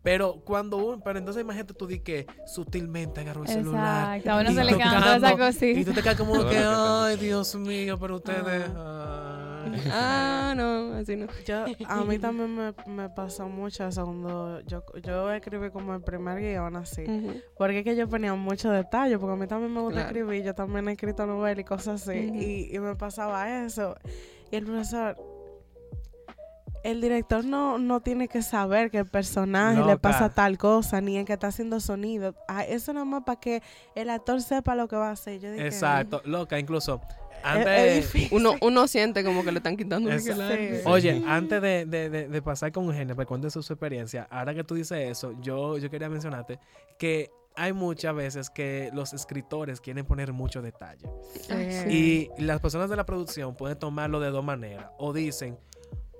[0.06, 4.18] Pero cuando uno, pero entonces imagínate tú di que sutilmente agarró el celular.
[4.18, 5.80] Exacto, a uno y se le canta esa cosita.
[5.80, 8.70] Y tú te quedas como que, ay, Dios mío, pero ustedes.
[8.76, 9.66] ay".
[9.90, 11.26] Ah, no, así no.
[11.44, 16.02] Yo, a mí también me, me pasó mucho eso cuando yo, yo escribí como el
[16.02, 17.04] primer guion así.
[17.58, 20.08] Porque es que yo ponía mucho detalle, porque a mí también me gusta Claro.
[20.16, 23.96] escribir, yo también he escrito novelas y cosas así, y, y me pasaba eso.
[24.52, 25.16] Y el profesor,
[26.90, 31.16] el director no, no tiene que saber que el personaje le pasa tal cosa, ni
[31.16, 32.34] el que está haciendo sonido.
[32.48, 33.62] Ah, eso nada más para que
[33.94, 35.40] el actor sepa lo que va a hacer.
[35.40, 37.00] Yo dije, Exacto, loca, incluso.
[37.42, 38.12] Antes.
[38.32, 40.34] Uno, uno siente como que le están quitando la- Sí.
[40.86, 44.26] Oye, antes de, de- de- de pasar con Eugenia para que cuente su, su experiencia,
[44.30, 46.58] ahora que tú dices eso, yo, yo quería mencionarte
[46.98, 51.08] que hay muchas veces que los escritores quieren poner mucho detalle.
[51.48, 52.30] Sí.
[52.38, 54.86] Y las personas de la producción pueden tomarlo de dos maneras.
[54.98, 55.56] O dicen,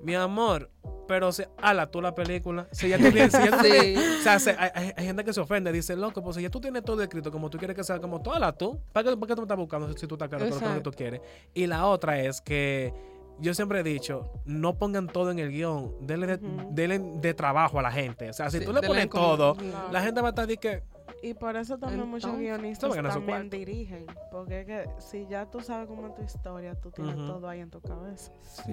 [0.06, 0.70] mi amor,
[1.08, 2.68] pero si, ala tú la película.
[2.70, 3.70] Si ya tú tienes, si ya tú Sí.
[3.70, 6.60] tienes- o sea, se- hay, gente que se ofende, dice, loco, pues si ya tú
[6.60, 8.80] tienes todo escrito como tú quieres que sea como tú, ala tú.
[8.92, 10.80] ¿Para qué, para qué tú me estás buscando si, tú estás claro todo lo que
[10.80, 11.20] tú quieres?
[11.54, 12.94] Y la otra es que
[13.40, 16.38] yo siempre he dicho, no pongan todo en el guion, denle de,
[16.70, 18.30] denle de trabajo a la gente.
[18.30, 19.92] O sea, si Sí, tú le pones todo, No.
[19.92, 20.82] la gente va a estar de que,
[21.22, 23.56] Y por eso también muchos guionistas también cuarto.
[23.56, 24.06] dirigen.
[24.30, 27.60] Porque es que si ya tú sabes cómo es tu historia, tú tienes todo ahí
[27.60, 28.32] en tu cabeza.
[28.42, 28.72] Sí.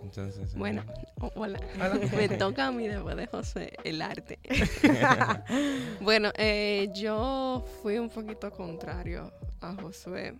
[0.00, 0.54] Entonces.
[0.54, 0.82] Bueno,
[1.20, 1.60] oh, hola.
[1.76, 2.00] Hola.
[2.16, 4.38] Me toca a mí después de José el arte.
[6.00, 10.34] bueno, eh, yo fui un poquito contrario a Josué.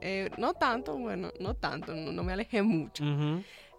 [0.00, 3.04] Eh, no tanto, bueno, no tanto, no, no me alejé mucho.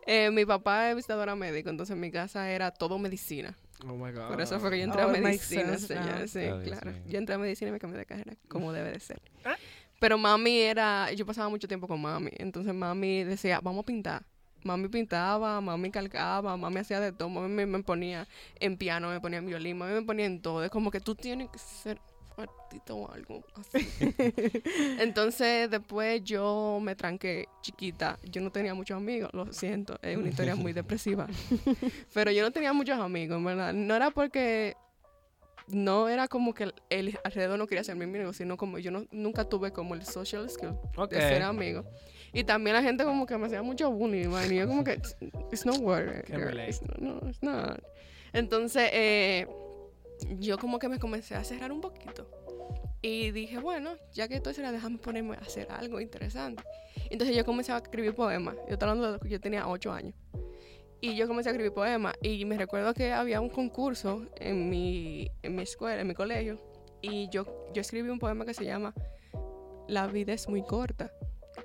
[0.06, 3.56] Eh, mi papá es visitadora médico, entonces mi casa era todo medicina.
[3.88, 4.28] Oh my God.
[4.30, 6.28] Por eso fue que yo entré Oh, a medicina, señor.
[6.28, 6.94] Sí, Oh, claro.
[7.08, 9.22] Yo entré a medicina y me cambié de carrera, como debe de ser.
[9.46, 9.56] Ah.
[10.00, 14.24] Pero mami era, yo pasaba mucho tiempo con mami, entonces mami decía, vamos a pintar.
[14.64, 18.28] Mami pintaba, mami calcaba, mami hacía de todo, mami me, me ponía
[18.60, 20.64] en piano, me ponía en violín, mami me ponía en todo.
[20.64, 22.00] Es como que tú tienes que ser
[22.38, 23.88] artista o algo así.
[25.00, 28.18] Entonces después yo me tranqué chiquita.
[28.24, 31.28] Yo no tenía muchos amigos, lo siento, es una historia muy depresiva.
[32.14, 33.74] Pero yo no tenía muchos amigos, ¿verdad?
[33.74, 34.76] No era porque
[35.68, 38.92] no era como que el, el alrededor no quería ser mi amigo, sino como yo
[38.92, 40.76] no, nunca tuve como el social skill
[41.10, 41.86] de ser amigo.
[42.34, 44.94] Y también la gente como que me hacía mucho bullying, man, y yo como que,
[44.94, 45.16] it's,
[45.52, 46.58] it's not worth it, girl.
[46.60, 47.84] It's no, it's not.
[48.34, 49.48] Entonces, eh,
[50.40, 52.30] yo como que me comencé a cerrar un poquito.
[53.02, 56.64] Y dije, bueno, ya que estoy cerrada, déjame ponerme a hacer algo interesante.
[57.10, 58.56] Entonces yo comencé a escribir poemas.
[58.68, 60.14] Yo estoy hablando de que yo tenía ocho años.
[61.02, 62.14] Y yo comencé a escribir poemas.
[62.22, 66.62] Y me recuerdo que había un concurso en mi, en mi escuela, en mi colegio.
[67.02, 68.94] Y yo, yo escribí un poema que se llama
[69.88, 71.12] La vida es muy corta.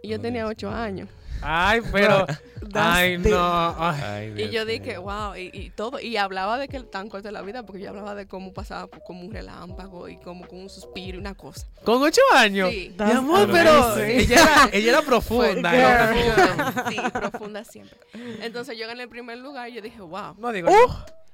[0.03, 1.09] Y yo tenía ocho años.
[1.43, 2.27] Ay, pero.
[2.75, 3.75] ay, no.
[3.79, 4.33] ay.
[4.35, 6.01] Ay, Y yo dije, wow, y, y todo.
[6.01, 8.87] Y hablaba de que tan corta es la vida, porque yo hablaba de cómo pasaba
[8.87, 11.67] por- como un relámpago y como con un suspiro y una cosa.
[11.85, 12.71] Con ocho años.
[12.71, 12.95] Sí.
[12.99, 15.71] Mi amor, Pero ella era, ella era profunda.
[15.71, 16.85] Fue era profunda.
[16.89, 17.99] Sí, profunda siempre.
[18.41, 20.35] Entonces yo gané el primer lugar y yo dije, wow.
[20.39, 20.71] No digo.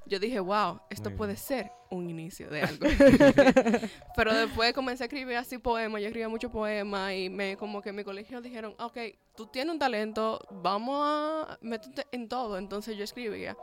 [0.07, 2.87] Yo dije, wow, esto puede ser un inicio de algo.
[4.17, 7.91] Pero después comencé a escribir así poemas, yo escribía muchos poemas y me como que
[7.91, 8.99] en mi colegio dijeron, ok,
[9.37, 12.59] tú tienes un talento, vamos a meterte en todo.
[12.59, 13.57] Entonces yo escribía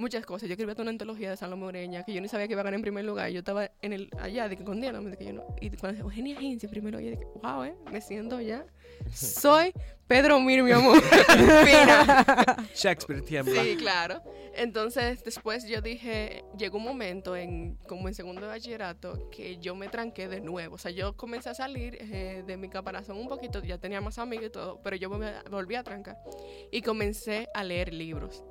[0.00, 0.48] muchas cosas.
[0.48, 2.64] Yo escribía hasta una antología de Salomé Ureña que yo ni sabía que iba a
[2.64, 3.30] ganar en primer lugar.
[3.30, 5.44] Yo estaba en el allá, de que escondiéndome, de que yo no.
[5.60, 8.64] Y cuando Eugenia Agencia en primer lugar, yo dije, wow, eh, me siento ya.
[9.14, 9.72] Soy
[10.06, 11.00] Pedro Mir, mi amor.
[12.74, 13.62] Shakespeare tiembla.
[13.62, 14.22] Sí, claro.
[14.56, 19.74] Entonces, después yo dije, llegó un momento en como en segundo de bachillerato que yo
[19.74, 20.74] me tranqué de nuevo.
[20.74, 24.18] O sea, yo comencé a salir eh, de mi caparazón un poquito, ya tenía más
[24.18, 26.18] amigos y todo, pero yo me volví a trancar
[26.72, 28.42] y comencé a leer libros.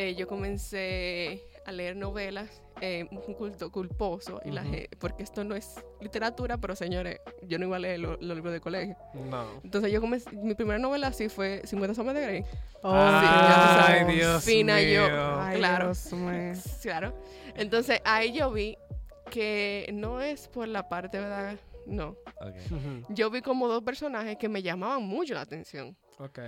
[0.00, 4.70] Eh, yo comencé a leer novelas, eh, un culto culposo, y la Ujú.
[4.70, 8.34] gen- porque esto no es literatura, pero señores, yo no iba a leer lo- los
[8.34, 8.96] libros de colegio.
[9.12, 9.60] No.
[9.62, 12.44] Entonces yo comencé, mi primera novela así fue 50 sombras de Grey.
[12.82, 14.16] Oh, Ay, Dios.
[14.16, 15.06] Dios Fina mío.
[15.06, 15.38] yo.
[15.38, 15.84] Ay, Claro.
[15.88, 16.52] Dios mío.
[16.80, 17.14] Claro.
[17.56, 18.78] Entonces ahí yo vi
[19.30, 21.58] que no es por la parte, ¿verdad?
[21.84, 22.16] No.
[22.40, 22.56] Ok.
[22.70, 23.04] Ujú.
[23.10, 25.94] Yo vi como dos personajes que me llamaban mucho la atención.
[26.18, 26.38] Ok.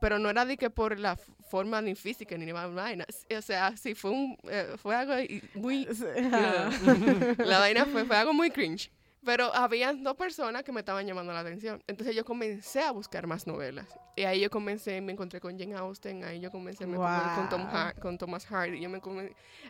[0.00, 1.16] Pero no era de que por la
[1.48, 3.04] forma ni física ni ni vaina.
[3.36, 5.14] O sea, sí fue un, eh, fue algo
[5.54, 5.86] muy...
[7.38, 8.90] La vaina fue, fue algo muy cringe.
[9.24, 11.82] Pero habían dos personas que me estaban llamando la atención.
[11.86, 13.86] Entonces yo comencé a buscar más novelas.
[14.16, 17.48] Y ahí yo comencé, me encontré con Jane Austen, ahí yo comencé me encontré con,
[17.48, 17.70] Tom Wow.
[17.76, 18.80] Har- con Thomas Hardy.
[18.80, 19.00] Yo me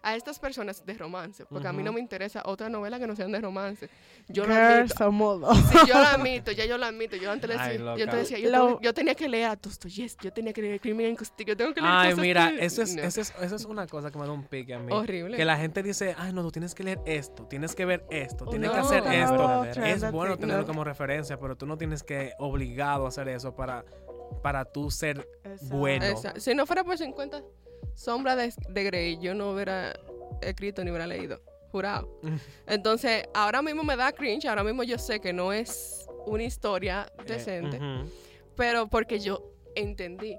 [0.02, 3.14] a estas personas de romance, porque a mí no me interesa otra novela que no
[3.16, 3.90] sean de romance.
[4.28, 4.94] Yo lo Girl, admito.
[4.96, 5.58] somos dos.
[5.70, 7.16] Sí, yo lo admito, ya yo lo admito.
[7.16, 9.56] Yo antes le Ay, decía, yo, te decía, yo, Lo- yo tenía que leer a
[9.56, 12.50] Dostoyevsky, yo tenía que leer Crimen en Castigo, yo tengo que leer Ay, cosas mira,
[12.50, 13.02] que- eso es, No.
[13.02, 14.92] eso, es, eso es una cosa que me da un pique a mí.
[14.92, 15.36] horrible.
[15.36, 18.46] Que la gente dice, ay, no, tú tienes que leer esto, tienes que ver esto,
[18.46, 18.82] tienes que no.
[18.84, 19.37] hacer No, esto.
[19.64, 23.54] Es la bueno tenerlo como referencia, pero tú no tienes que obligado a hacer eso
[23.54, 23.84] para,
[24.42, 25.76] para tú ser Exacto.
[25.76, 26.06] bueno.
[26.36, 27.42] Si no fuera por 50
[27.94, 29.92] sombras de, de Grey, yo no hubiera
[30.42, 31.40] escrito ni hubiera leído.
[31.70, 32.08] Jurado.
[32.66, 34.46] Entonces, ahora mismo me da cringe.
[34.46, 37.78] Ahora mismo yo sé que no es una historia Eh, decente.
[38.56, 40.36] Pero porque yo entendí.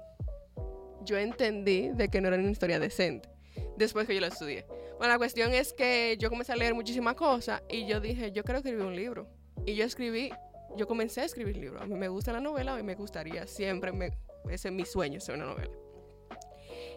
[1.04, 3.28] Yo entendí de que no era una historia decente.
[3.76, 4.66] Después que yo lo estudié.
[5.00, 8.44] Bueno, la cuestión es que yo comencé a leer muchísimas cosas y yo dije, yo
[8.44, 9.26] quiero escribir un libro.
[9.64, 10.30] Y yo escribí,
[10.76, 11.80] yo comencé a escribir libros.
[11.80, 14.12] A mí me gusta la novela y me gustaría siempre, me,
[14.50, 15.72] ese es mi sueño, ser una novela.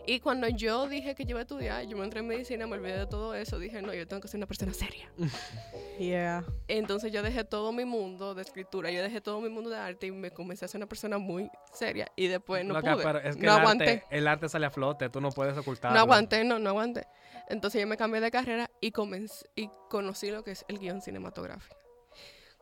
[0.05, 2.75] Y cuando yo dije que yo iba a estudiar, yo me entré en medicina, me
[2.75, 5.09] olvidé de todo eso, dije, no, yo tengo que ser una persona seria.
[5.99, 6.43] Yeah.
[6.67, 10.07] Entonces yo dejé todo mi mundo de escritura, yo dejé todo mi mundo de arte
[10.07, 13.03] y me comencé a ser una persona muy seria y después no Loca, pude.
[13.03, 13.91] pero es que no el, aguanté.
[13.91, 15.95] Arte, el arte sale a flote, tú no puedes ocultarlo.
[15.95, 17.05] No aguanté, no, no aguanté.
[17.47, 20.99] Entonces yo me cambié de carrera y comencé y conocí lo que es el guion
[20.99, 21.77] cinematográfico.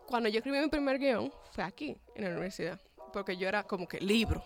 [0.08, 2.82] Cuando yo escribí mi primer guion fue aquí, en la universidad,
[3.14, 4.44] porque yo era como que libro,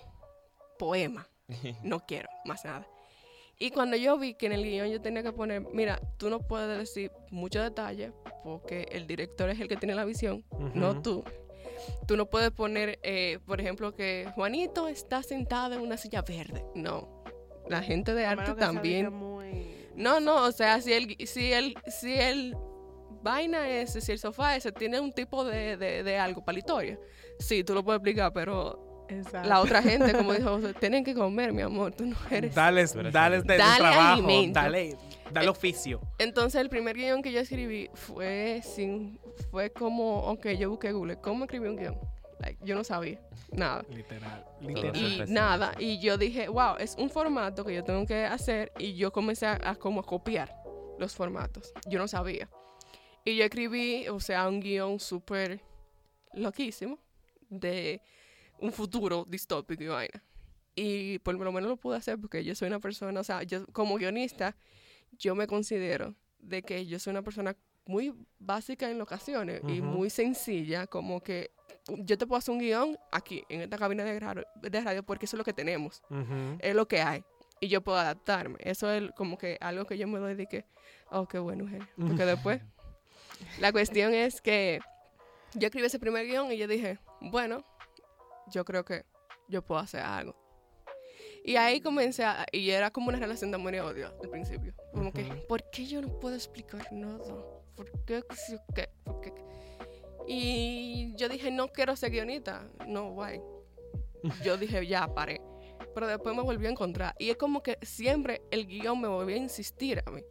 [0.77, 1.27] poema,
[1.83, 2.87] no quiero más nada.
[3.57, 6.39] Y cuando yo vi que en el guion yo tenía que poner, mira, tú no
[6.39, 8.11] puedes decir muchos detalles
[8.43, 11.23] porque el director es el que tiene la visión, no tú.
[12.07, 16.65] Tú no puedes poner, eh, por ejemplo, que Juanito está sentado en una silla verde.
[16.75, 17.23] No.
[17.69, 19.13] La gente de A arte también.
[19.13, 22.55] muy- No, no, o sea, si el, si el, si el
[23.23, 26.99] vaina ese, si el sofá ese tiene un tipo de, de, de algo historia,
[27.39, 29.47] sí, tú lo puedes explicar, pero Exacto.
[29.47, 32.53] la otra gente, como dijo, tienen que comer, mi amor, tú no eres.
[32.55, 33.53] Dale, Tú eres dale, adulto.
[33.53, 34.59] de- Dale trabajo, alimento.
[34.59, 34.97] dale,
[35.31, 36.01] dale oficio.
[36.17, 39.19] Entonces, el primer guion que yo escribí fue sin,
[39.51, 41.97] fue como, ok, yo busqué Google, ¿cómo escribí un guion?
[42.39, 43.19] Like, yo no sabía
[43.53, 43.85] nada.
[43.89, 44.95] Literal, literal.
[44.97, 48.95] y nada, y yo dije, wow, es un formato que yo tengo que hacer y
[48.95, 50.53] yo comencé a, a como a copiar
[50.99, 51.71] los formatos.
[51.87, 52.49] Yo no sabía.
[53.23, 55.61] Y yo escribí, o sea, un guion súper
[56.33, 56.99] loquísimo
[57.49, 58.01] de
[58.65, 60.23] un futuro distópico y vaina.
[60.75, 63.65] Y por lo menos lo pude hacer porque yo soy una persona, o sea, yo
[63.67, 64.55] como guionista,
[65.17, 70.09] yo me considero de que yo soy una persona muy básica en ocasiones y muy
[70.09, 71.51] sencilla, como que
[71.87, 75.25] yo te puedo hacer un guion aquí, en esta cabina de radio, de radio porque
[75.25, 76.01] eso es lo que tenemos,
[76.59, 77.23] es lo que hay.
[77.61, 78.57] Y yo puedo adaptarme.
[78.59, 80.65] Eso es como que algo que yo me doy de que,
[81.09, 81.87] oh, qué bueno, Eugenio.
[81.95, 82.61] Porque después,
[83.59, 84.81] la cuestión es que
[85.53, 87.63] yo escribí ese primer guion y yo dije, bueno,
[88.51, 89.05] yo creo que
[89.47, 90.35] yo puedo hacer algo.
[91.43, 94.73] Y ahí comencé a, y era como una relación de amor y odio al principio.
[94.91, 95.23] Como que.
[95.47, 97.23] ¿por qué yo no puedo explicar nada?
[97.75, 98.23] ¿Por qué?
[98.73, 98.89] qué?
[99.03, 99.33] ¿Por qué?
[100.27, 102.67] Y yo dije, no quiero ser guionista.
[102.87, 103.41] No, guay.
[104.43, 105.39] Yo dije, ya, paré.
[105.93, 107.15] Pero después me volví a encontrar.
[107.19, 110.21] Y es como que siempre el guion me volvió a insistir a mí.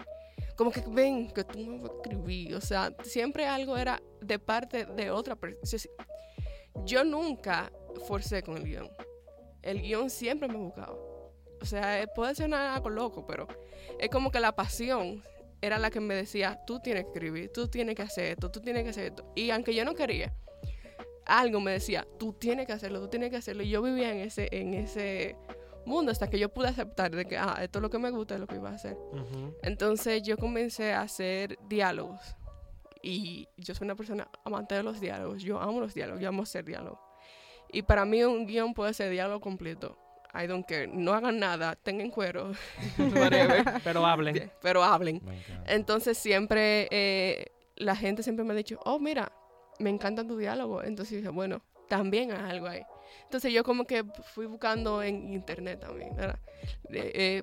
[0.57, 2.55] Como que ven, que tú me vas a escribir.
[2.57, 5.83] O sea, siempre algo era de parte de otra persona.
[6.85, 7.71] Yo nunca
[8.07, 8.89] forcé con el guion.
[9.63, 10.97] El guion siempre me buscaba.
[11.61, 13.47] O sea, eh, puede ser algo loco, pero
[13.99, 15.23] es como que la pasión
[15.63, 18.61] era la que me decía, tú tienes que escribir, tú tienes que hacer esto, tú
[18.61, 19.33] tienes que hacer esto.
[19.35, 20.35] Y aunque yo no quería,
[21.25, 23.63] algo me decía, tú tienes que hacerlo, tú tienes que hacerlo.
[23.63, 25.37] Y yo vivía en ese, en ese
[25.87, 28.35] mundo hasta que yo pude aceptar de que, ah, esto es lo que me gusta,
[28.35, 28.97] es lo que iba a hacer.
[29.63, 32.21] Entonces yo comencé a hacer diálogos.
[33.03, 35.43] Y yo soy una persona amante de los diálogos.
[35.43, 36.99] Yo amo los diálogos, yo amo hacer diálogos.
[37.75, 39.99] Y para mí un guion puede ser diálogo completo.
[40.33, 40.87] I don't care.
[40.87, 42.53] No hagan nada, tengan cuero,
[43.15, 43.65] whatever.
[43.83, 44.51] Pero hablen.
[44.63, 45.21] pero hablen.
[45.67, 49.33] Entonces siempre, eh, la gente siempre me ha dicho, oh, mira,
[49.79, 50.83] me encanta tu diálogo.
[50.83, 52.83] Entonces dije, bueno, también hay algo ahí.
[53.25, 56.17] Entonces yo como que fui buscando en internet también,
[56.91, 57.43] eh,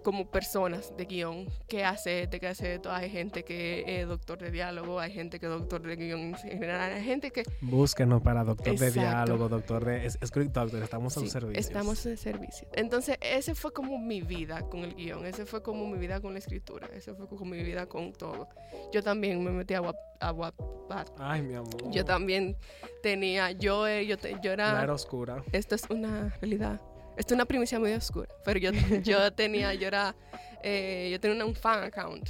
[0.00, 2.90] como personas de guion, qué hace este, qué hace esto.
[2.92, 6.34] Hay gente que es doctor de diálogo, hay gente que es doctor de guion en
[6.36, 7.42] general, hay gente que...
[7.60, 11.60] Búsquenos para doctor de diálogo, doctor de script doctor, estamos Sí, servicio.
[11.60, 12.68] Estamos en servicio.
[12.74, 16.32] Entonces, ese fue como mi vida con el guion, ese fue como mi vida con
[16.32, 18.48] la escritura, ese fue como mi vida con todo.
[18.92, 21.06] Yo también me metí a, Wattpad.
[21.18, 21.90] Ay, mi amor.
[21.90, 22.56] Yo también
[23.02, 25.42] tenía, yo, eh, yo, te- yo La era, era oscura.
[25.52, 26.80] esto es una realidad,
[27.18, 28.70] esto es una primicia muy oscura, pero yo,
[29.02, 30.14] yo tenía, yo era,
[30.62, 32.28] eh, yo tenía un fan account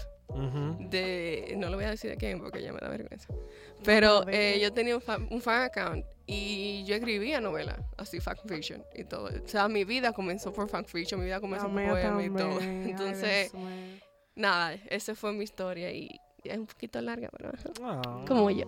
[0.90, 3.29] de no lo voy a decir de quién porque ya me da vergüenza
[3.83, 8.20] pero ¿de eh, yo tenía un fan, un fan account y yo escribía novelas así
[8.20, 9.31] fan fiction y todo.
[9.42, 12.31] O sea mi vida comenzó por fan fiction mi vida comenzó por mía poema y
[12.31, 12.61] todo.
[12.61, 13.53] entonces
[14.35, 17.51] nada esa fue mi historia y es un poquito larga pero
[17.83, 18.24] Ah.
[18.29, 18.66] como yo.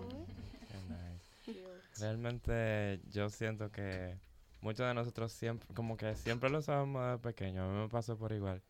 [0.89, 1.61] Nice.
[1.99, 4.17] Realmente yo siento que
[4.61, 7.63] muchos de nosotros siempre, como que siempre lo sabemos de pequeño.
[7.63, 8.61] A mí me pasó por igual.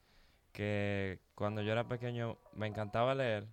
[0.52, 3.48] Que cuando yo era pequeño me encantaba leer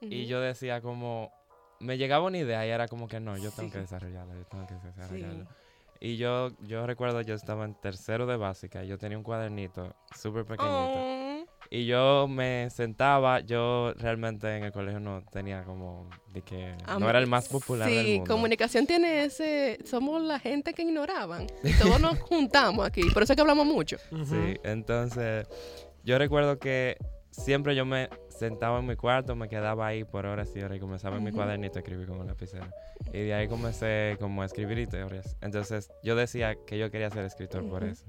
[0.00, 1.30] y yo decía como,
[1.78, 3.72] me llegaba una idea y era como que no, yo tengo Sí.
[3.74, 5.46] que desarrollarla, yo tengo que desarrollarla.
[6.00, 9.94] Y yo, yo recuerdo, yo estaba en tercero de básica y yo tenía un cuadernito
[10.16, 10.74] súper pequeñito.
[10.96, 11.21] Oh,
[11.74, 17.08] Y yo me sentaba, yo realmente en el colegio no tenía como, de que no
[17.08, 18.34] era el más popular sí, del mundo.
[18.34, 23.32] comunicación tiene ese somos la gente que ignoraban y todos nos juntamos aquí por eso
[23.32, 23.96] es que hablamos mucho.
[24.10, 25.48] Sí, entonces
[26.04, 26.98] yo recuerdo que
[27.30, 30.80] siempre yo me sentaba en mi cuarto, me quedaba ahí por horas y horas y
[30.80, 32.66] comenzaba en mi cuadernito a escribir con un lapicero.
[33.14, 35.38] Y de ahí comencé como a escribir historias.
[35.40, 38.04] Entonces yo decía que yo quería ser escritor por eso.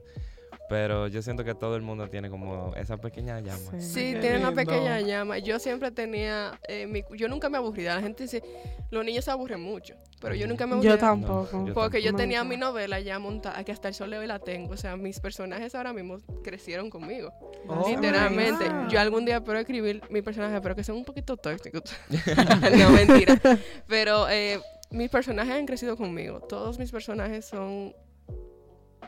[0.69, 3.80] Pero yo siento que todo el mundo tiene como esa pequeña llama.
[3.80, 4.15] Sí.
[4.19, 5.38] Tiene una pequeña llama.
[5.38, 7.95] Yo siempre tenía, eh, mi- yo nunca me aburría.
[7.95, 8.41] La gente dice,
[8.89, 10.91] los niños se aburren mucho, pero yo nunca me aburría.
[10.91, 11.65] Yo tampoco.
[11.67, 12.21] yo Porque yo tampoco.
[12.23, 14.73] tenía mi novela ya montada, que hasta el sol de hoy la tengo.
[14.73, 17.32] O sea, mis personajes ahora mismo crecieron conmigo.
[17.67, 18.63] Oh, Literalmente.
[18.69, 18.89] my God.
[18.89, 21.84] Yo algún día espero escribir mi personaje, pero que sean un poquito tóxicos.
[22.80, 23.39] no, mentira.
[23.88, 24.60] Pero eh,
[24.91, 26.39] mis personajes han crecido conmigo.
[26.39, 27.93] Todos mis personajes son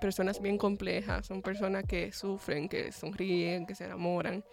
[0.06, 4.44] personas bien complejas, son personas que sufren, que sonríen, que se enamoran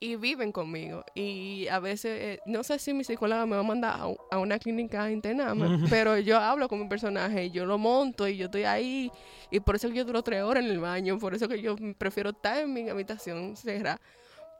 [0.00, 1.04] y viven conmigo.
[1.14, 4.00] Y a veces, eh, no sé si mi psicóloga me va a mandar
[4.30, 8.36] a, una clínica a internarme, pero yo hablo con mi personaje, yo lo monto y
[8.36, 9.12] yo estoy ahí.
[9.52, 11.76] Y por eso que yo duro tres horas en el baño, por eso que yo
[11.96, 14.00] prefiero estar en mi habitación cerrada.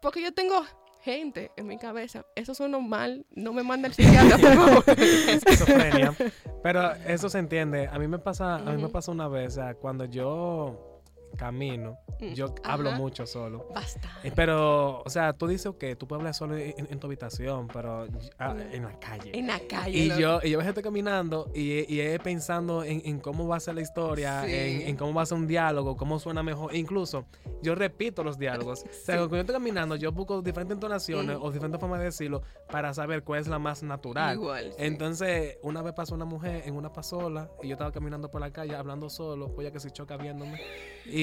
[0.01, 0.64] Porque yo tengo
[1.03, 2.25] gente en mi cabeza.
[2.35, 4.85] Eso suena mal, no me manda el psiquiatra, por favor.
[4.99, 6.15] esquizofrenia.
[6.63, 7.89] Pero eso se entiende.
[7.89, 10.89] A mí me pasa, a mí me pasa una vez, o sea, cuando yo
[11.37, 13.66] camino, Mm, yo hablo mucho solo.
[13.75, 14.11] Basta.
[14.23, 17.66] Eh, Pero, o sea, tú dices que tú puedes hablar solo en, en tu habitación,
[17.69, 18.07] pero
[18.38, 19.31] ah, en la calle.
[19.38, 19.97] En la calle.
[19.97, 20.21] Y loco.
[20.21, 23.81] yo, y yo estoy caminando y, y pensando en, en cómo va a ser la
[23.81, 24.53] historia, Sí.
[24.55, 26.75] en, en cómo va a ser un diálogo, cómo suena mejor.
[26.75, 27.25] Incluso
[27.62, 28.85] yo repito los diálogos.
[28.90, 29.19] O sea, Sí.
[29.21, 31.47] cuando yo estoy caminando, yo busco diferentes entonaciones Ujú.
[31.47, 34.35] o diferentes formas de decirlo para saber cuál es la más natural.
[34.37, 34.73] Igual.
[34.73, 34.77] sí.
[34.79, 38.51] Entonces, una vez pasó una mujer en una pasola y yo estaba caminando por la
[38.53, 40.61] calle hablando solo, pues ya que se choca viéndome.
[41.07, 41.20] Y,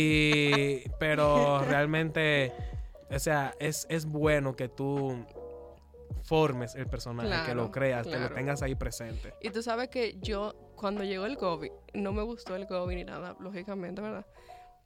[1.00, 2.54] pero realmente,
[3.10, 5.26] o sea, es, es bueno que tú
[6.24, 9.34] formes el personaje, que lo Claro, creas, que lo tengas ahí presente.
[9.42, 13.04] Y tú sabes que yo, cuando llegó el COVID, no me gustó el COVID ni
[13.06, 14.26] nada, lógicamente, ¿verdad?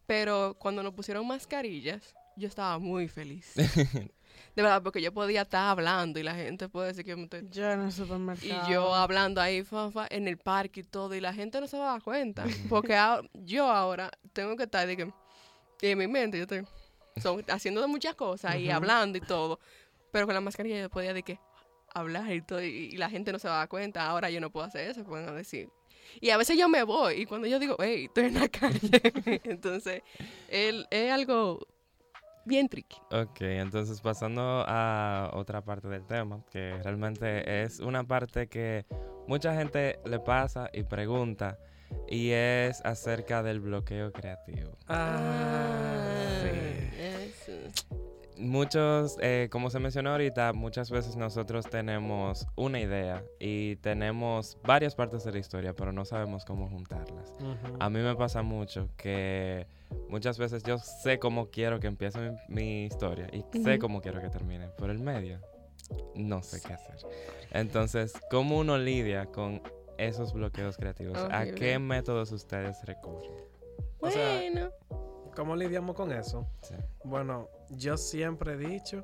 [0.05, 3.53] Pero cuando nos pusieron mascarillas, yo estaba muy feliz.
[4.55, 7.47] De verdad, porque yo podía estar hablando y la gente puede decir que me estoy...
[7.51, 8.69] Yo en el Y supermercado.
[8.69, 11.77] yo hablando ahí fa, fa, en el parque y todo, y la gente no se
[11.77, 12.45] va a dar cuenta.
[12.69, 15.11] Porque a- yo ahora tengo que estar de que,
[15.81, 16.65] y en mi mente yo estoy
[17.21, 19.59] son- haciendo muchas cosas y hablando y todo.
[20.11, 21.39] Pero con la mascarilla yo podía de que
[21.93, 24.05] hablar y todo, y, y la gente no se va a dar cuenta.
[24.07, 25.69] Ahora yo no puedo hacer eso, pueden decir.
[26.19, 28.79] Y a veces yo me voy, y cuando yo digo, hey, estoy en la calle,
[29.45, 30.01] entonces
[30.49, 31.65] él, es algo
[32.45, 32.97] bien tricky.
[33.11, 38.85] Ok, entonces pasando a otra parte del tema, que realmente es una parte que
[39.27, 41.57] mucha gente le pasa y pregunta,
[42.07, 44.77] y es acerca del bloqueo creativo.
[44.87, 46.43] Ah,
[46.99, 47.51] eso.
[48.37, 54.95] Muchos, eh, como se mencionó ahorita, muchas veces nosotros tenemos una idea y tenemos varias
[54.95, 57.35] partes de la historia, pero no sabemos cómo juntarlas.
[57.79, 59.67] A mí me pasa mucho que
[60.09, 64.21] muchas veces yo sé cómo quiero que empiece mi, mi historia y sé cómo quiero
[64.21, 65.39] que termine, por el medio
[66.15, 66.95] no sé qué hacer.
[67.51, 69.61] Entonces, ¿cómo uno lidia con
[69.97, 71.17] esos bloqueos creativos?
[71.17, 71.55] ¿A Horrible.
[71.55, 73.31] qué métodos ustedes recurren?
[73.99, 74.71] O sea, Bueno.
[75.35, 76.45] ¿Cómo lidiamos con eso?
[76.61, 76.75] Sí.
[77.05, 79.01] Bueno, yo siempre he dicho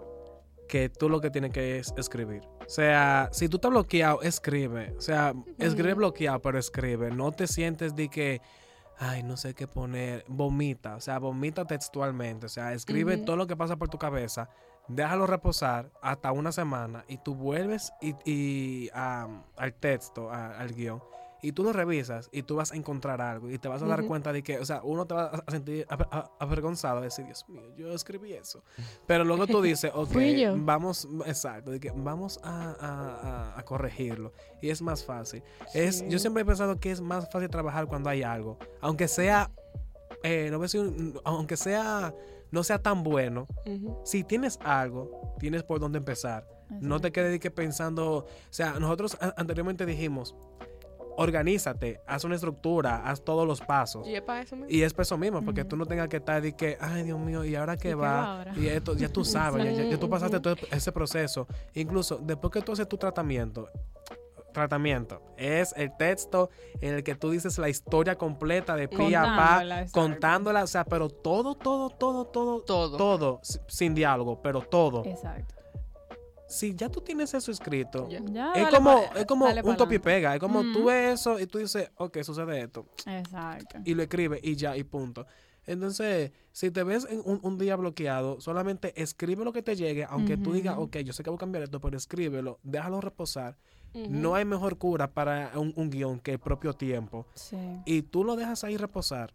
[0.67, 2.41] que tú lo que tienes que es escribir.
[2.65, 4.93] O sea, si tú estás bloqueado, escribe.
[4.97, 7.11] O sea, escribe bloqueado, pero escribe.
[7.11, 8.41] No te sientes de que,
[8.99, 10.23] ay, no sé qué poner.
[10.27, 10.95] Vomita.
[10.95, 12.45] O sea, vomita textualmente.
[12.45, 14.49] O sea, escribe todo lo que pasa por tu cabeza.
[14.87, 21.01] Déjalo reposar hasta una semana y tú vuelves y, y, al texto, a- al guion.
[21.41, 23.99] Y tú lo revisas y tú vas a encontrar algo y te vas a dar
[23.99, 24.07] Ujú.
[24.07, 25.85] cuenta de que, o sea, uno te va a sentir
[26.39, 28.63] avergonzado, decir, Dios mío, yo escribí eso.
[29.05, 30.15] Pero luego tú dices, ok,
[30.57, 34.33] vamos, exacto, de que vamos a, a- a- corregirlo.
[34.61, 35.43] Y es más fácil.
[35.73, 36.19] Es, yo Sí.
[36.19, 38.57] siempre he pensado que es más fácil trabajar cuando hay algo.
[38.81, 39.51] Aunque sea,
[40.23, 42.13] eh, no voy a decir un- aunque sea,
[42.49, 44.01] no sea tan bueno, Ujú.
[44.05, 46.47] si tienes algo, tienes por dónde empezar.
[46.69, 50.35] No te quedes de que pensando, o sea, nosotros anteriormente dijimos,
[51.17, 54.07] organízate, haz una estructura, haz todos los pasos.
[54.07, 54.71] Y es para eso mismo.
[54.71, 57.19] Y es por eso mismo, porque tú no tengas que estar de que, ay Dios
[57.19, 58.45] mío, ¿y ahora qué ¿Y qué va?
[58.55, 61.47] Y esto, ya tú sabes, ya, ya- ya tú pasaste todo ese proceso.
[61.73, 63.67] Incluso después que tú haces tu tratamiento,
[64.53, 66.49] tratamiento es el texto
[66.81, 69.99] en el que tú dices la historia completa de pi a pa, Contándola, exacto.
[70.01, 72.97] contándola, o sea, pero todo, todo, todo, todo, Todo.
[72.97, 75.05] todo, si- sin diálogo, pero todo.
[75.05, 75.55] Exacto.
[76.47, 78.19] Si ya tú tienes eso escrito, Ya.
[78.25, 81.39] Ya, es dale como, es como un copy y pega, es como tú ves eso
[81.39, 83.79] y tú dices, ok, sucede esto Exacto.
[83.83, 85.25] y lo escribe y ya, y punto.
[85.65, 90.05] Entonces, si te ves en un, un día bloqueado, solamente escribe lo que te llegue,
[90.05, 93.57] aunque tú digas, ok, yo sé que voy a cambiar esto, pero escríbelo, déjalo reposar.
[93.93, 97.25] No hay mejor cura para un, un guion que el propio tiempo.
[97.33, 97.57] Sí.
[97.85, 99.33] Y tú lo dejas ahí reposar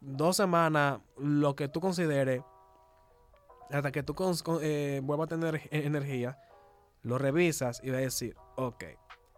[0.00, 2.42] dos semanas, lo que tú consideres,
[3.72, 6.38] hasta que tú con- eh, vuelvas a tener e- energía,
[7.02, 8.84] lo revisas y vas a decir, ok,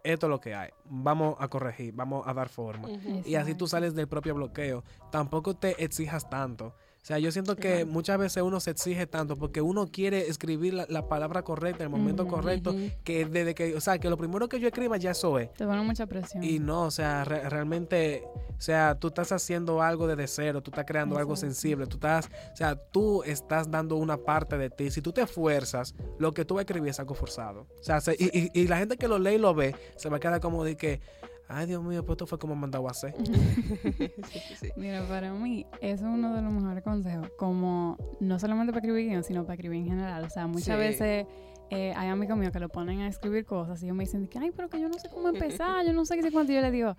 [0.03, 2.87] esto es lo que hay, vamos a corregir, vamos a dar forma.
[3.25, 4.83] Y así tú sales del propio bloqueo.
[5.11, 6.75] Tampoco te exijas tanto.
[7.05, 7.85] O sea, yo siento que Claro.
[7.85, 11.91] muchas veces uno se exige tanto porque uno quiere escribir la, la palabra correcta en
[11.93, 12.33] el momento Ujú.
[12.33, 12.75] correcto.
[13.03, 15.53] Que desde que, o sea, que lo primero que yo escriba ya eso es.
[15.53, 16.43] Te pone mucha presión.
[16.43, 18.23] Y no, o sea, re- realmente,
[18.57, 22.27] o sea, tú estás haciendo algo desde cero, tú estás creando algo sensible, tú estás,
[22.51, 24.89] o sea, tú estás dando una parte de ti.
[24.89, 27.67] Si tú te esfuerzas, lo que tú vas a escribir es algo forzado.
[27.79, 30.09] O sea, se- y, y- y la gente que lo lee y lo ve, se
[30.09, 31.01] va a quedar como de que,
[31.47, 33.13] ay Dios mío, pues esto fue como mandado a hacer.
[33.17, 34.69] Sí, sí.
[34.75, 37.29] Mira, para mí, eso es uno de los mejores consejos.
[37.37, 40.23] Como no solamente para escribir guion, sino para escribir en general.
[40.23, 40.73] O sea, muchas Sí.
[40.75, 41.27] veces
[41.71, 44.37] eh, hay amigos míos que lo ponen a escribir cosas y ellos me dicen que,
[44.39, 45.29] ay, pero que yo no sé cómo
[45.59, 46.51] empezar, yo no sé qué sé cuánto.
[46.51, 46.95] Y yo les digo,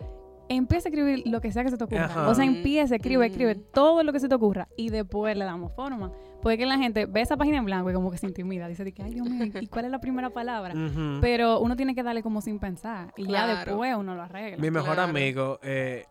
[0.49, 2.05] empieza a escribir lo que sea que se te ocurra.
[2.07, 2.29] Ajá.
[2.29, 3.63] O sea, empieza, escribe, escribe Mm.
[3.73, 6.13] todo lo que se te ocurra y después le damos forma.
[6.43, 8.69] Porque que la gente ve esa página en blanco y como que se intimida.
[8.69, 10.75] Dice de que, ay, Dios mío, ¿y cuál es la primera palabra?
[11.21, 13.13] Pero uno tiene que darle como sin pensar.
[13.17, 14.59] Y ya después uno lo arregla.
[14.63, 15.11] Mi mejor Claro.
[15.11, 16.05] amigo, eh,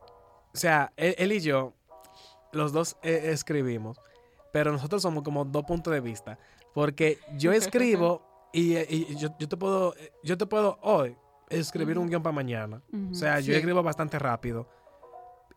[0.53, 1.73] o sea, él, él y yo,
[2.51, 3.99] los dos eh, escribimos,
[4.51, 6.37] pero nosotros somos como dos puntos de vista.
[6.73, 8.21] Porque yo escribo
[8.51, 11.15] y, eh, y yo, yo te puedo, eh, yo te puedo hoy
[11.49, 12.81] escribir un guion para mañana.
[13.11, 14.67] O sea, yo escribo bastante rápido.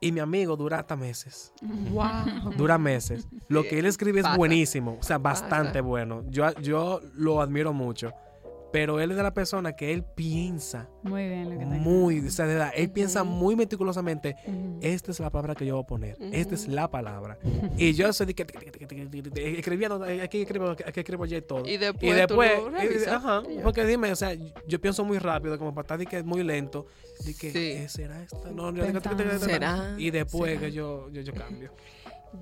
[0.01, 1.53] Y mi amigo dura hasta meses.
[1.61, 2.53] Wow.
[2.57, 3.26] Dura meses.
[3.49, 4.36] Lo que él escribe es Pasa.
[4.36, 4.97] buenísimo.
[5.01, 5.82] O sea, bastante Pasa.
[5.82, 6.22] bueno.
[6.28, 8.12] Yo, yo lo admiro mucho.
[8.70, 12.30] Pero él es de la persona que él piensa Muy bien lo que muy, o
[12.30, 14.36] sea, de verdad, él piensa muy meticulosamente.
[14.82, 16.16] Esta es la palabra que yo voy a poner.
[16.32, 17.38] Esta es la palabra.
[17.78, 18.44] Y yo soy de que
[19.58, 21.66] escribiendo, aquí escribo, aquí escribo ya y todo.
[21.66, 23.08] Y Y después, después, y- revisas.
[23.08, 24.34] ajá, porque dime, o sea,
[24.66, 26.86] yo pienso muy rápido, como para estar de que es muy lento,
[27.24, 27.58] de que Sí.
[27.58, 29.38] eh, será esta, no, Pensando.
[29.38, 29.94] ¿Será?
[29.98, 30.60] y después ¿Será?
[30.60, 31.72] que yo, yo, yo cambio.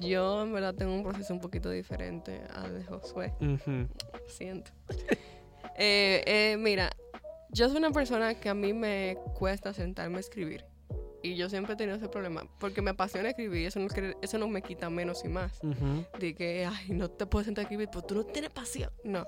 [0.01, 3.33] Yo en verdad tengo un proceso un poquito diferente al de Josué.
[4.27, 4.72] Siento.
[5.79, 6.91] Eh, eh, mira,
[7.51, 10.64] yo soy una persona que a mí me cuesta sentarme a escribir.
[11.22, 12.45] Y yo siempre he tenido ese problema.
[12.61, 13.89] Porque me apasiona escribir y eso no,
[14.22, 15.59] eso no me quita menos y más.
[16.18, 18.91] De que, ay, no te puedes sentar a escribir, pues tú no tienes pasión.
[19.05, 19.27] No.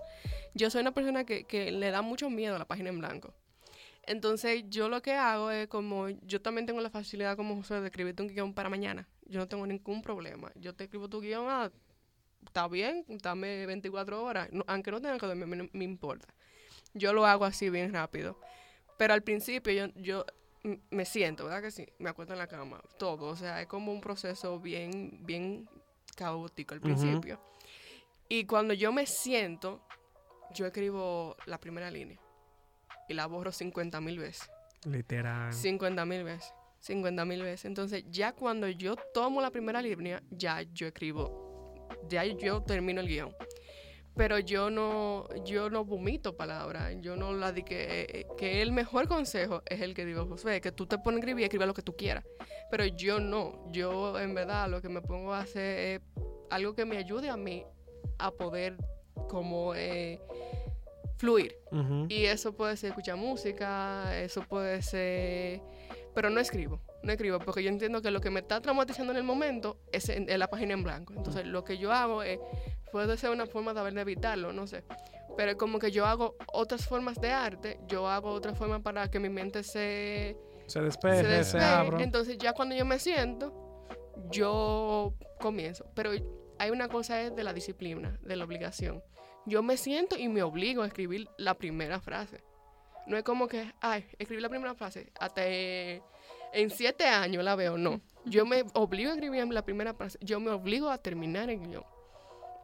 [0.55, 3.35] Yo soy una persona que, que le da mucho miedo a la página en blanco.
[4.07, 7.89] Entonces, yo lo que hago es como, yo también tengo la facilidad como José de
[7.89, 9.07] escribirte un guion para mañana.
[9.27, 10.51] Yo no tengo ningún problema.
[10.55, 11.71] Yo te escribo tu guion, ah,
[12.49, 14.49] está bien, dame 24 horas.
[14.53, 16.27] No- aunque no tenga que dormir, me, no me importa.
[16.95, 18.39] Yo lo hago así bien rápido.
[18.97, 20.25] Pero al principio yo, yo
[20.91, 21.87] me siento, ¿verdad que sí?
[21.99, 23.27] Me acuesto en la cama, todo.
[23.29, 25.69] O sea, es como un proceso bien, bien
[26.17, 27.41] caótico al principio.
[28.29, 29.81] Y cuando yo me siento,
[30.53, 32.19] yo escribo la primera línea.
[33.09, 34.51] Y la borro 50 mil veces.
[34.85, 35.53] Literal.
[35.53, 36.53] 50 mil veces.
[36.81, 37.65] 50 mil veces.
[37.67, 41.48] Entonces, ya cuando yo tomo la primera línea, ya yo escribo,
[42.09, 43.35] ya yo termino el guion.
[44.17, 48.73] Pero yo no, yo no vomito palabras, yo no la di que, eh, que el
[48.73, 51.67] mejor consejo es el que digo, José, que tú te pones a escribir y escribe
[51.67, 52.25] lo que tú quieras.
[52.69, 56.01] Pero yo no, yo en verdad lo que me pongo a hacer es
[56.51, 57.65] algo que me ayude a mí
[58.19, 58.77] a poder
[59.29, 60.21] como eh,
[61.19, 61.55] fluir.
[62.09, 65.61] Y eso puede ser escuchar música, eso puede ser...
[66.15, 69.19] Pero no escribo, no escribo, porque yo entiendo que lo que me está traumatizando en
[69.19, 71.15] el momento es, en, la página en blanco.
[71.17, 72.39] Entonces, lo que yo hago es,
[72.91, 74.85] puede ser una forma de, haber de evitarlo, no sé.
[75.37, 79.09] Pero es como que yo hago otras formas de arte, yo hago otras formas para
[79.11, 80.37] que mi mente se,
[80.67, 81.65] Se despeje, se se, despegue.
[81.65, 82.03] abra.
[82.03, 83.53] Entonces, ya cuando yo me siento,
[84.31, 85.87] yo comienzo.
[85.95, 86.11] Pero
[86.59, 89.03] hay una cosa es de la disciplina, de la obligación.
[89.47, 92.43] Yo me siento y me obligo a escribir la primera frase.
[93.07, 96.03] No es como que, ay, escribí la primera frase, hasta eh,
[96.53, 98.01] en siete años la veo, no.
[98.25, 101.85] Yo me obligo a escribir la primera frase, yo me obligo a terminar el guion.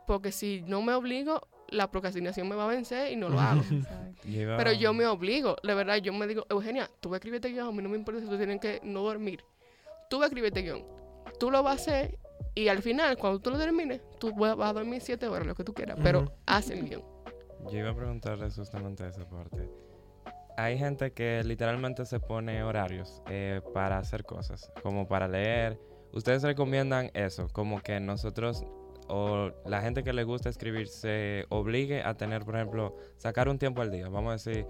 [0.07, 3.63] Porque si no me obligo, la procrastinación me va a vencer y no lo hago.
[4.23, 7.51] Pero yo me obligo, de verdad, yo me digo, Eugenia, tú vas a escribir este
[7.51, 9.45] guion, a mí no me importa si tú tienes que no dormir.
[10.11, 10.85] Tú vas a escribir este guion,
[11.39, 12.19] tú lo vas a hacer
[12.55, 15.65] y al final, cuando tú lo termines, tú vas a dormir siete horas, lo que
[15.65, 17.03] tú quieras, pero haz el guion.
[17.71, 19.69] Yo iba a preguntarle justamente esa parte.
[20.57, 25.79] Hay gente que literalmente se pone horarios eh, para hacer cosas, como para leer.
[26.13, 27.49] ¿Ustedes recomiendan eso?
[27.53, 28.65] Como que nosotros
[29.09, 33.59] o la gente que le gusta escribir se obligue a tener, por ejemplo, sacar un
[33.59, 34.09] tiempo al día.
[34.09, 34.67] Vamos a decir,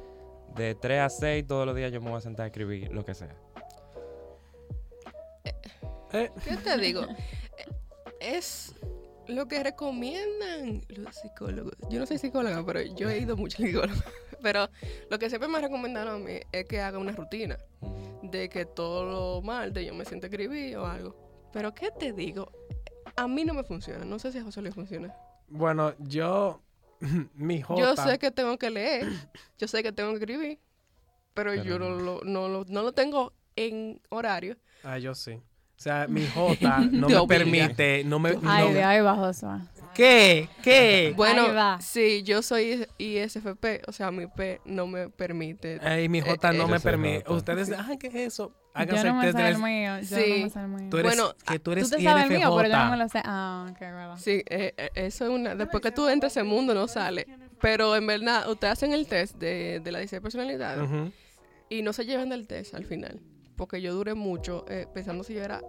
[0.56, 3.04] de 3 a 6 todos los días yo me voy a sentar a escribir lo
[3.04, 3.36] que sea.
[6.12, 7.02] Eh, ¿Qué te digo?
[7.02, 7.66] Eh,
[8.20, 8.74] Es
[9.28, 11.74] lo que recomiendan los psicólogos.
[11.90, 14.00] Yo no soy psicóloga, pero yo he ido mucho al psicólogo.
[14.42, 14.68] Pero
[15.10, 17.56] lo que siempre me recomendaron a mí es que haga una rutina
[18.22, 21.16] de que todo lo martes yo me siento a escribir o algo.
[21.50, 22.52] Pero ¿qué te digo?
[23.16, 24.04] A mí no me funciona.
[24.04, 25.14] No sé si a José le funciona.
[25.48, 26.60] bueno, yo,
[27.34, 27.80] mi J.
[27.80, 29.06] Yo sé que tengo que leer,
[29.58, 30.58] yo sé que tengo que escribir,
[31.32, 31.90] pero, Pero yo no.
[31.90, 34.58] lo, no, lo, no lo tengo en horario.
[34.82, 35.40] Ah, yo sí.
[35.76, 37.26] O sea, mi J no me obliga.
[37.26, 38.30] permite, no me...
[38.44, 39.50] Ay, no- de ahí va Josué.
[39.94, 40.48] ¿Qué?
[40.62, 41.12] ¿Qué?
[41.16, 41.80] Bueno, va.
[41.80, 45.78] sí, yo soy ISFP, o sea, mi P no me permite.
[45.82, 47.32] Ay, mi J Eh, no eh, me Yo soy permite.
[47.32, 48.48] Ustedes, ah, ¿qué es eso?
[48.48, 50.00] Yo Háganse no el me sé el mío.
[50.00, 50.30] Yo Sí.
[50.38, 50.90] no me sé el mío.
[50.90, 52.56] Tú eres, Bueno, que tú eres Tú te sabes el mío, INFJ.
[52.56, 53.20] pero yo no me lo sé.
[53.24, 54.16] Ah, ok, verdad.
[54.18, 55.54] Sí, eh, eh, eso es una.
[55.54, 57.28] Después que tú entras a ese mundo, no sale.
[57.60, 61.12] Pero en verdad, ustedes hacen el test de, de la 16 personalidades Ujú.
[61.68, 63.20] y no se llevan del test al final.
[63.56, 65.60] Porque yo duré mucho eh, pensando si yo era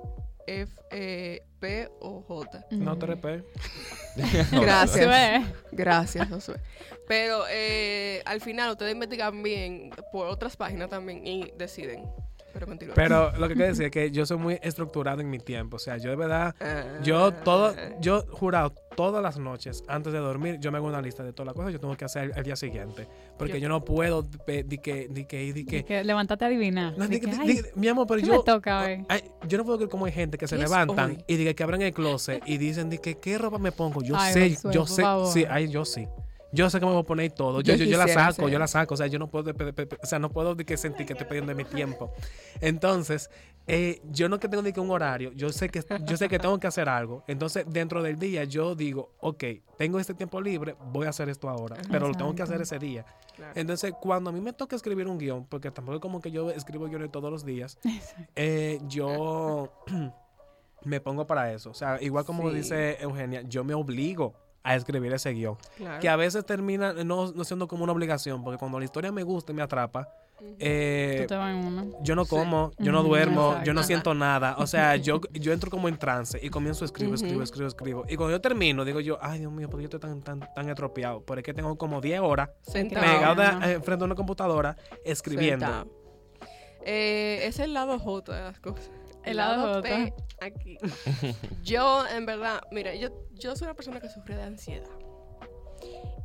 [0.48, 2.66] F, eh, P o J.
[2.72, 3.44] No te repé.
[4.52, 5.44] Gracias.
[5.72, 6.60] Gracias, Josué.
[7.08, 12.06] Pero eh, al final ustedes investigan bien por otras páginas también y deciden.
[12.56, 12.96] Pero continúa.
[12.96, 15.76] Pero lo que quiero decir es que yo soy muy estructurado en mi tiempo.
[15.76, 16.84] O sea, yo de verdad, Ah.
[17.04, 21.22] yo todo, yo jurado todas las noches antes de dormir, yo me hago una lista
[21.22, 23.08] de todas las cosas que yo tengo que hacer el, día siguiente.
[23.38, 26.48] Porque Yo- yo, no puedo de, de que, de que, Y que, que levantate a
[26.48, 26.94] adivinar.
[26.98, 29.06] no, De de que, que- ay, de- mi amor, pero ¿qué yo, me toca hoy?
[29.10, 31.24] ay, yo no puedo creer cómo hay gente que se ¿Qué es levantan hoy?
[31.28, 34.02] y diga que abran el closet y dicen de que qué ropa me pongo.
[34.02, 35.28] Yo Ay, sé, yo sé, favor.
[35.28, 36.08] sí, ay, yo sí.
[36.56, 37.62] Yo sé que me voy a poner todo.
[37.62, 38.94] Yo, Yo yo, yo la saco, yo la saco.
[38.94, 41.54] O sea, yo no puedo, o sea, no puedo de que sentir que estoy perdiendo
[41.54, 42.14] mi tiempo.
[42.62, 43.30] Entonces,
[43.68, 45.32] eh, yo no que tengo ni que un horario.
[45.34, 47.24] Yo sé que, yo sé que tengo que hacer algo.
[47.28, 49.44] Entonces, dentro del día, yo digo, ok,
[49.78, 51.78] tengo este tiempo libre, voy a hacer esto ahora.
[51.92, 53.06] Pero lo tengo que hacer ese día.
[53.36, 53.54] Claro.
[53.56, 56.50] Entonces, cuando a mí me toca escribir un guion, porque tampoco es como que yo
[56.52, 57.78] escribo guiones todos los días,
[58.36, 59.74] eh, yo
[60.86, 61.72] me pongo para eso.
[61.72, 62.56] O sea, igual como Sí.
[62.58, 64.36] dice Eugenia, yo me obligo
[64.66, 65.56] a escribir ese guion.
[65.78, 66.00] Claro.
[66.02, 69.24] Que a veces termina no, no siendo como una obligación, porque cuando la historia me
[69.24, 70.10] gusta y me atrapa,
[70.42, 70.56] Ujú.
[70.60, 71.86] eh, Tú te vas en uno.
[72.02, 72.30] yo no Sí.
[72.32, 73.66] como, yo no duermo, exacto.
[73.68, 74.56] yo no siento nada.
[74.58, 78.06] O sea, yo, yo entro como en trance y comienzo a escribir, escribo, escribo, escribo.
[78.10, 80.68] Y cuando yo termino, digo yo, ay Dios mío, porque yo estoy tan, tan, tan
[80.70, 81.22] estropeado.
[81.26, 83.06] Pero es que tengo como 10 horas Sentado.
[83.06, 83.72] pegado de- Ajá.
[83.72, 85.88] eh, frente a una computadora escribiendo.
[86.88, 88.90] Eh, es el lado J de las cosas.
[89.26, 90.78] El lado P aquí.
[91.64, 94.90] yo, en verdad, mira, yo, yo soy una persona que sufre de ansiedad.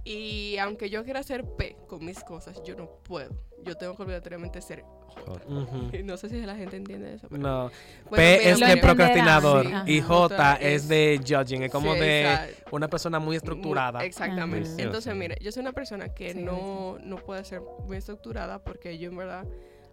[0.04, 3.30] Y aunque yo quiera ser P con mis cosas, yo no puedo.
[3.64, 5.32] Yo tengo que obligatoriamente ser J.
[5.46, 5.90] Ujú.
[5.96, 7.28] Y No sé si la gente entiende eso.
[7.28, 7.70] pero- No,
[8.08, 9.72] Bueno, P es de procrastinador sí.
[9.92, 10.08] y Ajá.
[10.08, 12.68] J es de judging, es como Sí, de exacto.
[12.76, 14.02] una persona muy estructurada.
[14.04, 14.82] Exactamente.
[14.82, 18.96] Entonces, mire, yo soy una persona que Sí, no, no puede ser muy estructurada porque
[18.98, 19.44] yo en verdad,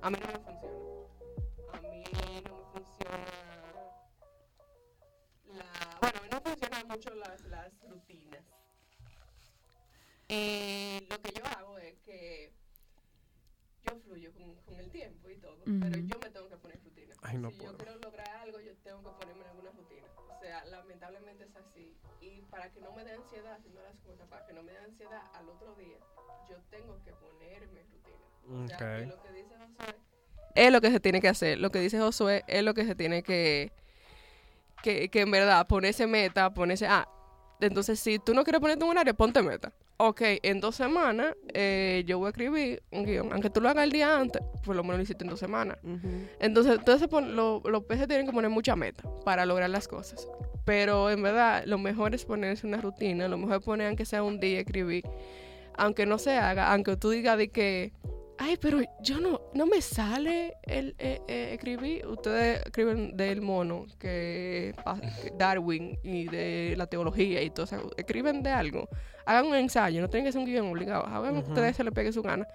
[0.01, 0.78] a mí no me funciona.
[1.74, 2.36] A mí
[5.45, 5.97] la...
[6.01, 8.43] Bueno, a mí no funcionan mucho las, las rutinas.
[10.30, 12.51] Y lo que yo hago es que
[13.84, 17.16] yo fluyo con, con el tiempo y todo, pero yo me tengo que poner rutina.
[17.22, 17.72] Ay, no si puedo.
[17.72, 20.08] yo quiero lograr algo, yo tengo que ponerme en alguna rutina.
[20.18, 21.95] O sea, lamentablemente es así.
[22.20, 24.80] Y para que no me dé ansiedad haciendo las cosas, para que no me dé
[24.80, 25.97] ansiedad al otro día,
[26.49, 28.64] yo tengo que ponerme rutina.
[28.64, 29.08] O sea, que Ok.
[29.16, 29.95] lo que dice Josué
[30.58, 31.60] es lo que se tiene que hacer.
[31.60, 33.72] Lo que dice Josué es lo que se tiene que,
[34.84, 37.08] que, que en verdad ponerse meta, ponerse, ah,
[37.62, 39.72] entonces si tú no quieres ponerte un horario, ponte meta.
[39.99, 43.32] Ok, en dos semanas eh, yo voy a escribir un guion.
[43.34, 45.78] Aunque tú lo hagas el día antes, por lo menos lo hiciste en dos semanas.
[46.39, 50.28] Entonces, entonces lo- los peces tienen que poner mucha meta para lograr las cosas.
[50.66, 53.28] Pero en verdad, lo mejor es ponerse una rutina.
[53.28, 55.03] Lo mejor es poner, aunque sea un día, escribir.
[55.78, 57.91] Aunque no se haga, aunque tú digas de que,
[58.38, 62.05] ay, pero yo no, no me sale el eh, eh, escribir.
[62.05, 64.73] Ustedes escriben del mono, que,
[65.38, 67.91] Darwin y de la teología y todo eso.
[67.97, 68.88] Escriben de algo.
[69.25, 71.05] Hagan un ensayo, no tienen que ser un guion obligado.
[71.05, 72.47] Hagan ustedes se les pegue su gana.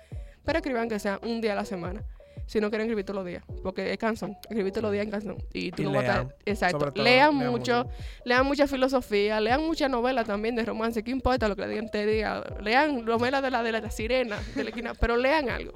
[0.45, 2.03] Pero escriban que sea un día a la semana.
[2.47, 5.11] Si no quieren escribir todos los días, porque es canción, escribir todos los días en
[5.11, 5.37] canción.
[5.53, 6.79] Y tú Y no vas a estar- lean, Exacto.
[6.79, 7.91] todo, lean lean mucho, mucho.
[8.25, 11.91] lean mucha filosofía, lean mucha novela también de romance, ¿qué importa lo que le digan
[11.91, 12.43] te diga?
[12.61, 15.73] Lean novela de la de la sirena, de la esquina, pero lean algo.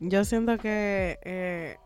[0.00, 1.76] Yo siento que eh,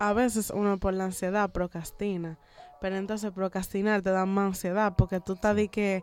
[0.00, 2.38] a veces uno por la ansiedad procrastina,
[2.80, 6.02] pero entonces procrastinar te da más ansiedad porque tú estás de que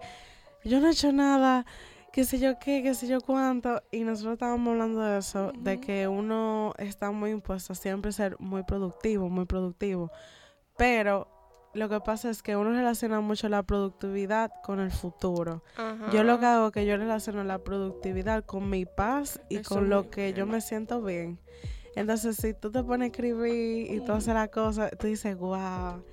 [0.63, 1.65] yo no he hecho nada,
[2.19, 5.75] qué sé yo qué, qué sé yo cuánto, y nosotros estábamos hablando de eso, de
[5.75, 5.81] Ujú.
[5.81, 10.11] que uno está muy impuesto a siempre ser muy productivo, muy productivo,
[10.77, 11.29] pero
[11.73, 15.63] lo que pasa es que uno relaciona mucho la productividad con el futuro.
[16.11, 19.75] Yo lo que hago es que yo relaciono la productividad con mi paz y Eso
[19.75, 20.49] con lo que yo bien.
[20.49, 21.39] me siento bien.
[21.95, 26.03] Entonces, si tú te pones a escribir y tú haces la cosa, tú dices, wow,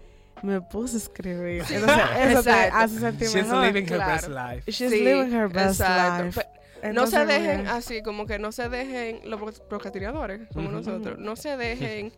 [0.43, 1.63] me puse a escribir.
[1.71, 3.65] Entonces, eso te hace sentir She's mejor.
[3.67, 4.13] living her Claro.
[4.13, 4.71] best life.
[4.73, 6.25] She's Sí, living her best exacto.
[6.25, 6.41] life.
[6.41, 10.71] Pe- no se dejen mira, así, como que no se dejen los pro- procrastinadores, como
[10.71, 12.13] nosotros, no se dejen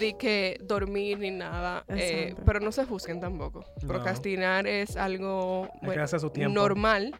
[0.00, 3.64] de que dormir ni nada, eh, pero no se juzguen tampoco.
[3.80, 3.88] No.
[3.88, 7.14] Procrastinar es algo bueno, su normal.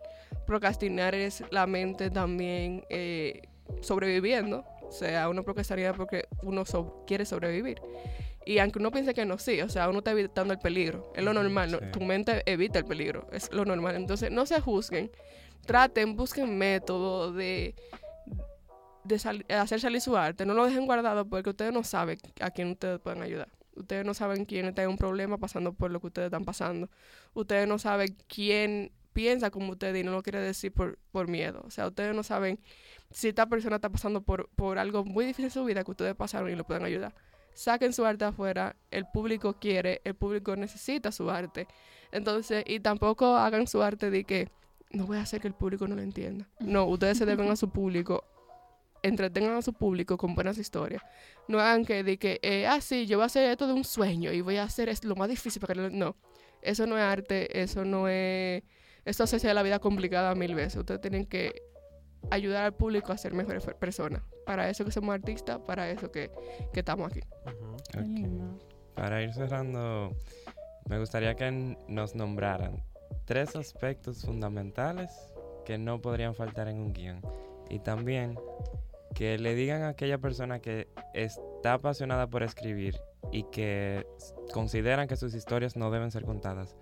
[0.46, 3.42] Procrastinar es la mente también eh,
[3.80, 4.64] sobreviviendo.
[4.82, 7.80] O sea, uno procrastinaría porque uno so- quiere sobrevivir.
[8.44, 11.12] Y aunque uno piense que no, sí, o sea, uno está evitando el peligro.
[11.14, 13.96] Es lo normal, tu mente evita el peligro, es lo normal.
[13.96, 15.10] Entonces, no se juzguen,
[15.66, 17.74] traten, busquen métodos de,
[19.04, 20.44] de sal- hacer salir su arte.
[20.46, 23.48] No lo dejen guardado porque ustedes no saben a quién ustedes pueden ayudar.
[23.74, 26.90] Ustedes no saben quién está en un problema pasando por lo que ustedes están pasando.
[27.34, 31.62] Ustedes no saben quién piensa como ustedes y no lo quiere decir por, por miedo.
[31.64, 32.58] O sea, ustedes no saben
[33.10, 36.14] si esta persona está pasando por, por algo muy difícil en su vida que ustedes
[36.14, 37.14] pasaron y lo pueden ayudar.
[37.54, 41.66] Saquen su arte afuera, el público quiere, el público necesita su arte.
[42.10, 44.48] Entonces, y tampoco hagan su arte de que
[44.90, 46.48] no voy a hacer que el público no lo entienda.
[46.60, 48.24] No, ustedes se deben a su público,
[49.02, 51.02] entretengan a su público con buenas historias.
[51.48, 53.84] No hagan que de que, eh, ah, sí, yo voy a hacer esto de un
[53.84, 55.90] sueño y voy a hacer es lo más difícil para que lo-".
[55.90, 56.16] no.
[56.60, 58.62] Eso no es arte, eso no es
[59.04, 60.76] esto hace la vida complicada mil veces.
[60.76, 61.62] Ustedes tienen que
[62.30, 64.22] ayudar al público a ser mejores personas.
[64.46, 66.30] Para eso que somos artistas, para eso que,
[66.72, 67.20] que estamos aquí.
[68.94, 70.14] Para ir cerrando,
[70.88, 72.82] me gustaría que nos nombraran
[73.24, 75.10] tres aspectos fundamentales
[75.64, 77.20] que no podrían faltar en un guion.
[77.70, 78.36] Y también
[79.14, 84.06] que le digan a aquella persona que está apasionada por escribir y que
[84.52, 86.76] consideran que sus historias no deben ser contadas,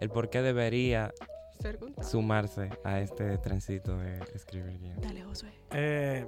[0.00, 1.12] el por qué debería
[1.60, 5.00] Ser sumarse a este trencito de escribir guion.
[5.00, 5.52] Dale, Josué.
[5.70, 6.26] Eh,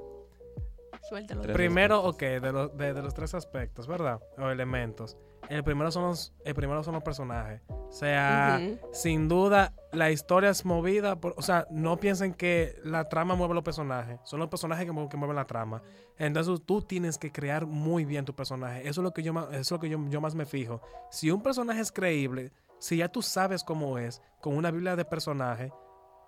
[1.08, 1.42] Suéltalo.
[1.42, 4.20] Tres primero, ok, de, los- de- de los tres aspectos, ¿verdad?
[4.38, 5.16] O elementos.
[5.48, 7.62] El primero son los, el primero son los personajes.
[7.68, 8.78] O sea, Ujú.
[8.92, 11.32] sin duda, la historia es movida por.
[11.38, 14.18] O sea, no piensen que la trama mueve los personajes.
[14.24, 15.82] Son los personajes que, mue- que mueven la trama.
[16.18, 18.80] Entonces, tú tienes que crear muy bien tu personaje.
[18.86, 20.82] Eso es lo que yo, eso es lo que yo, yo más me fijo.
[21.10, 25.04] Si un personaje es creíble, si ya tú sabes cómo es, con una biblia de
[25.04, 25.72] personaje,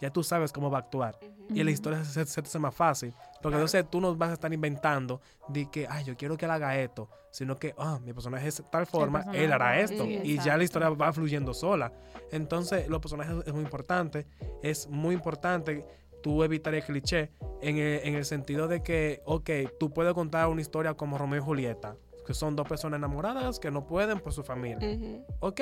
[0.00, 1.18] ya tú sabes cómo va a actuar.
[1.52, 3.10] Y la historia se, se hace más fácil.
[3.10, 3.56] Porque Claro.
[3.58, 6.78] entonces tú no vas a estar inventando de que, ay, yo quiero que él haga
[6.78, 7.08] esto.
[7.32, 10.04] Sino que, ah, mi personaje es de tal forma, él hará esto.
[10.04, 11.92] sí, y ya la historia va fluyendo sola.
[12.30, 14.26] Entonces, los personajes es muy importante.
[14.62, 15.84] Es muy importante
[16.22, 17.32] tú evitar el cliché
[17.62, 21.40] en el, en el sentido de que, ok, tú puedes contar una historia como Romeo
[21.40, 21.96] y Julieta,
[22.26, 24.86] que son dos personas enamoradas que no pueden por su familia.
[24.88, 25.24] Ujú.
[25.40, 25.60] Ok,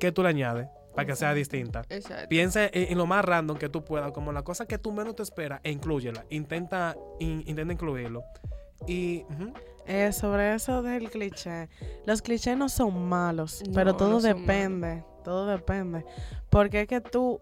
[0.00, 0.66] ¿qué tú le añades
[1.00, 1.82] para que sea distinta?
[1.88, 2.28] Exacto.
[2.28, 5.16] Piensa en, en lo más random que tú puedas, como la cosa que tú menos
[5.16, 6.24] te esperas, e inclúyela.
[6.30, 8.22] Intenta, in- intenta incluirlo.
[8.86, 9.24] Y
[9.86, 11.68] Eh, sobre eso del cliché.
[12.06, 15.02] Los clichés no son malos, No, pero todo no depende.
[15.24, 16.04] Todo depende.
[16.48, 17.40] Porque es que tú,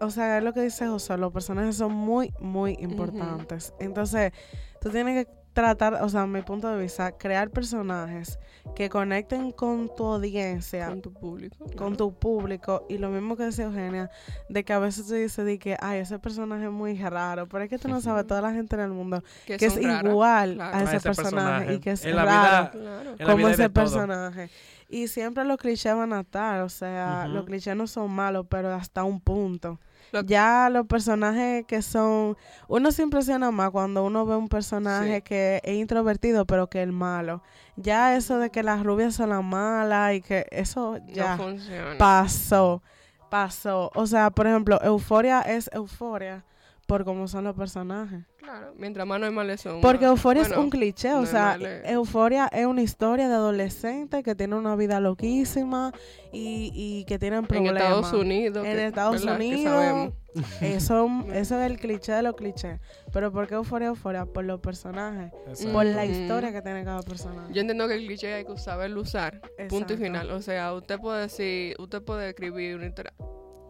[0.00, 3.72] o sea, es lo que dice José, los personajes son muy, muy importantes.
[3.80, 4.32] Entonces,
[4.80, 8.38] tú tienes que tratar, o sea, mi punto de vista, crear personajes
[8.74, 11.66] que conecten con tu audiencia Con tu público.
[11.76, 14.10] con tu público y lo mismo que decía Eugenia
[14.48, 17.64] de que a veces tú dices de que ay ese personaje es muy raro pero
[17.64, 20.04] es que tú no sabes toda la gente en el mundo que es raras.
[20.04, 20.76] igual claro.
[20.76, 21.74] a ese, A ese personaje, personaje.
[21.74, 23.10] y que es En la raro vida- Claro.
[23.12, 23.72] en la como vida hay ese todo.
[23.84, 24.50] personaje
[24.88, 28.72] y siempre los clichés van a estar o sea los clichés no son malos pero
[28.72, 29.78] hasta un punto
[30.14, 32.36] Lo- ya los personajes que son
[32.68, 35.22] uno se impresiona más cuando uno ve un personaje Sí.
[35.22, 37.42] que es introvertido pero que es malo
[37.76, 42.82] ya eso de que las rubias son las malas y que eso ya No pasó,
[43.30, 43.90] pasó.
[43.94, 46.44] O sea, por ejemplo, euforia es euforia
[46.86, 48.24] por cómo son los personajes.
[48.36, 49.80] Claro, mientras más normales son.
[49.80, 51.82] Porque Euforia es un cliché, o sea, normales.
[51.86, 55.92] Euforia es una historia de adolescentes que tienen una vida loquísima
[56.32, 57.82] y, y que tienen En problemas.
[57.82, 58.66] Estados Unidos.
[58.66, 60.12] En que- Estados Unidos.
[60.60, 62.80] Eso, eso es el cliché de los clichés.
[63.12, 64.26] Pero ¿por qué Euforia Euforia?
[64.26, 65.72] Por los personajes, Exacto.
[65.72, 67.52] por la historia que tiene cada personaje.
[67.52, 69.40] Yo entiendo que el cliché hay que saberlo usar.
[69.70, 70.30] Punto y final.
[70.32, 73.14] O sea, usted puede decir, usted puede escribir una historia.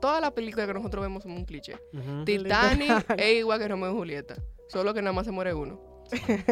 [0.05, 1.79] Todas las películas que nosotros vemos son un cliché.
[1.95, 2.27] Ujú.
[2.27, 4.35] Titanic es igual que Romeo y Julieta.
[4.69, 5.81] Solo que nada más se muere uno.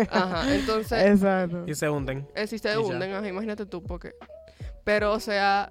[0.09, 0.55] Ajá.
[0.55, 1.64] Entonces, Exacto.
[1.66, 2.26] Y se hunden.
[2.34, 4.14] eh, si se hunden, ajá, imagínate tú, porque.
[4.84, 5.68] Pero, o sea,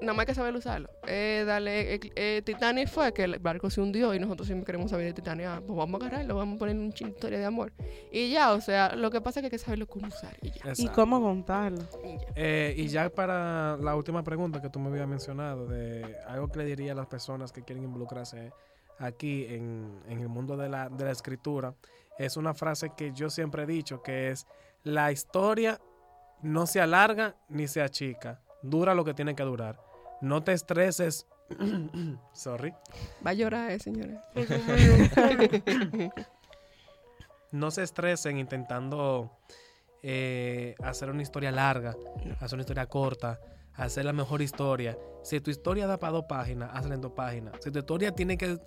[0.00, 0.88] nada más hay que saber usarlo.
[1.06, 4.90] Eh, dale, eh, eh, Titanic fue que el barco se hundió y nosotros siempre queremos
[4.90, 5.46] saber de Titanic.
[5.46, 7.72] Ah, pues vamos a agarrarlo, vamos a poner una historia de amor.
[8.12, 10.36] Y ya, o sea, lo que pasa es que hay que saberlo cómo usar.
[10.42, 10.72] Y ya.
[10.76, 11.82] ¿Y cómo contarlo?
[12.04, 12.26] Y ya.
[12.36, 16.58] Eh, y ya para la última pregunta que tú me habías mencionado, de algo que
[16.58, 18.52] le diría a las personas que quieren involucrarse
[18.98, 21.74] aquí en, en el mundo de la, de la escritura,
[22.18, 24.46] es una frase que yo siempre he dicho, que es,
[24.82, 25.80] la historia
[26.42, 29.78] no se alarga ni se achica, dura lo que tiene que durar.
[30.20, 31.26] No te estreses.
[32.32, 32.72] Sorry.
[33.24, 34.18] Va a llorar, eh, señores.
[37.52, 39.30] no se estresen intentando
[40.02, 41.94] eh, hacer una historia larga,
[42.40, 43.38] hacer una historia corta,
[43.74, 44.98] hacer la mejor historia.
[45.22, 47.54] Si tu historia da para dos páginas, hazla en dos páginas.
[47.60, 48.58] Si tu historia tiene que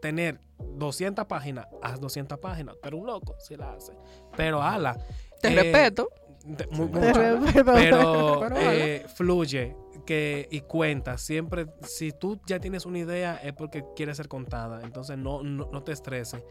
[0.00, 2.76] tener 200 páginas, haz 200 páginas.
[2.82, 3.92] Pero un loco si la hace.
[4.36, 4.98] Pero ala.
[5.40, 6.08] Te eh, respeto.
[6.44, 11.18] Pero Pero eh, fluye que, y cuenta.
[11.18, 14.82] Siempre, si tú ya tienes una idea, es porque quiere ser contada.
[14.82, 16.42] Entonces no, no, no te estreses.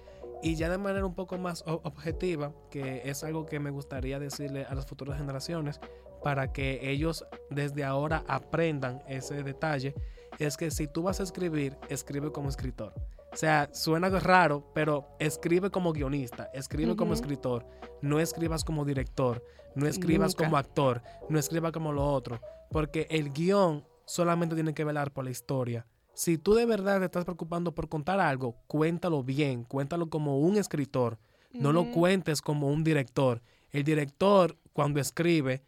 [0.41, 4.65] Y ya de manera un poco más objetiva, que es algo que me gustaría decirle
[4.65, 5.79] a las futuras generaciones,
[6.21, 9.93] para que ellos desde ahora aprendan ese detalle,
[10.39, 12.93] es que si tú vas a escribir, escribe como escritor.
[13.33, 17.65] O sea, suena raro, pero escribe como guionista, escribe como escritor,
[18.01, 20.43] no escribas como director, no escribas Nunca.
[20.43, 25.25] como actor, no escribas como lo otro, porque el guion solamente tiene que velar por
[25.25, 25.87] la historia.
[26.13, 30.57] Si tú de verdad te estás preocupando por contar algo, cuéntalo bien, cuéntalo como un
[30.57, 31.17] escritor,
[31.53, 33.41] no lo cuentes como un director.
[33.71, 35.63] El director, cuando escribe,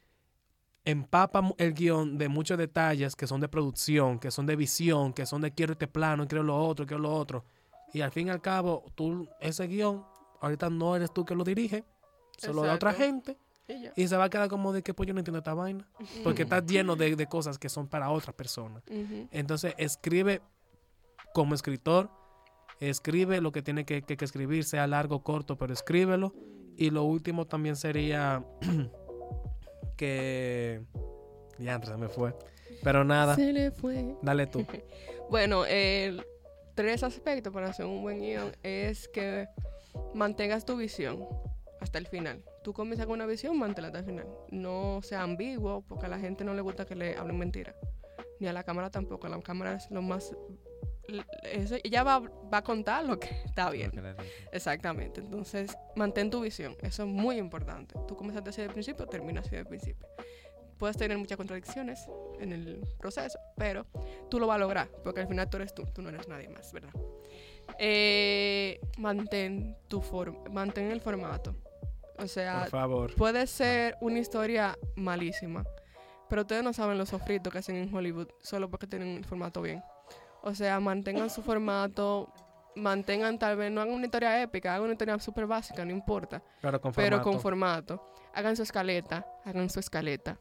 [0.83, 5.25] empapa el guion de muchos detalles que son de producción, que son de visión, que
[5.25, 7.43] son de quiero este plano, quiero lo otro, quiero lo otro.
[7.93, 10.03] Y al fin y al cabo, tú, ese guion,
[10.41, 11.83] ahorita no eres tú que lo dirige,
[12.37, 13.37] se lo da otra gente
[13.95, 15.87] Y se va a quedar como de que pues yo no entiendo esta vaina.
[16.23, 18.83] Porque está lleno de, de cosas que son para otra persona.
[18.89, 19.27] Ujú.
[19.31, 20.41] Entonces, escribe
[21.33, 22.09] como escritor,
[22.79, 26.33] escribe lo que tiene que, que- que escribir, sea largo o corto, pero escríbelo.
[26.77, 28.43] Y lo último también sería
[29.97, 30.83] que...
[31.57, 32.35] Ya, se me fue.
[32.83, 34.15] Pero nada, Se le fue.
[34.21, 34.65] dale tú.
[35.29, 36.23] Bueno, el
[36.75, 39.47] tres aspectos para hacer un buen guion es que
[40.13, 41.27] mantengas tu visión
[41.79, 42.43] hasta el final.
[42.63, 44.27] Tú comienzas con una visión, manténla hasta el final.
[44.51, 47.75] No sea ambiguo, porque a la gente no le gusta que le hablen mentira.
[48.39, 49.27] Ni a la cámara tampoco.
[49.27, 50.35] La cámara es lo más...
[51.43, 53.91] Eso, ella va, va a contar lo que está bien.
[54.51, 55.21] Exactamente.
[55.21, 56.75] Entonces, mantén tu visión.
[56.81, 57.93] Eso es muy importante.
[58.07, 60.07] Tú comienzas desde el principio, terminas desde el principio.
[60.77, 62.07] Puedes tener muchas contradicciones
[62.39, 63.85] en el proceso, pero
[64.29, 66.49] tú lo vas a lograr, porque al final tú eres tú, tú no eres nadie
[66.49, 66.91] más, ¿verdad?
[67.79, 71.55] Eh, mantén tu forma, mantén el formato.
[72.17, 73.15] O sea, Por favor.
[73.15, 75.65] puede ser una historia malísima,
[76.29, 79.61] pero ustedes no saben los sofritos que hacen en Hollywood solo porque tienen el formato
[79.61, 79.83] bien.
[80.41, 82.31] O sea, mantengan su formato,
[82.75, 86.41] mantengan tal vez, no hagan una historia épica, hagan una historia súper básica, no importa,
[86.61, 88.11] Pero con pero con formato.
[88.33, 90.37] Hagan su escaleta, hagan su escaleta.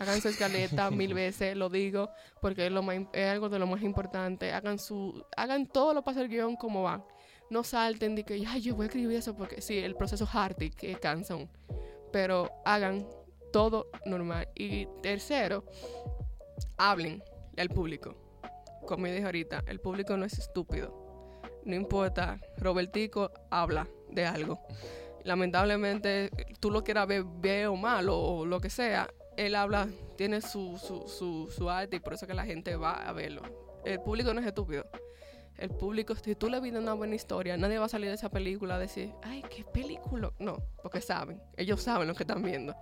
[0.00, 3.66] Hagan su escaleta mil veces, lo digo, porque es, lo más, es algo de lo
[3.66, 4.50] más importante.
[4.52, 7.06] Hagan su, hagan todo lo pasa el guion como va.
[7.50, 10.70] No salten de que, ay, yo voy a escribir eso porque sí, el proceso hardy
[10.70, 11.50] que cansa aún.
[12.12, 13.06] Pero hagan
[13.52, 14.48] todo normal.
[14.54, 15.64] Y tercero,
[16.78, 17.22] hablen
[17.58, 18.16] al público.
[18.86, 21.28] Como dije ahorita, el público no es estúpido.
[21.64, 24.62] No importa, Robertico habla de algo.
[25.24, 29.10] Lamentablemente, tú lo quieras ver bien o mal o, o lo que sea,
[29.46, 33.12] él habla, tiene su, su, su, arte y por eso que la gente va a
[33.12, 33.40] verlo.
[33.86, 34.84] El público no es estúpido.
[35.56, 38.28] El público, si tú le vienes una buena historia, nadie va a salir de esa
[38.30, 40.30] película a decir, ay, qué película.
[40.38, 42.74] No, porque saben, ellos saben lo que están viendo.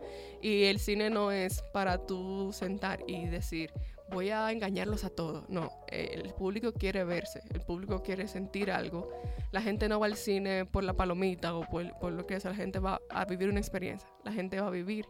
[0.43, 3.73] Y el cine no es para tú sentar y decir,
[4.11, 5.49] voy a engañarlos a todos.
[5.49, 9.09] No, el público quiere verse, el público quiere sentir algo.
[9.53, 12.51] La gente no va al cine por la palomita o por, por lo que sea,
[12.51, 15.07] la gente va a vivir una experiencia, la gente va a vivir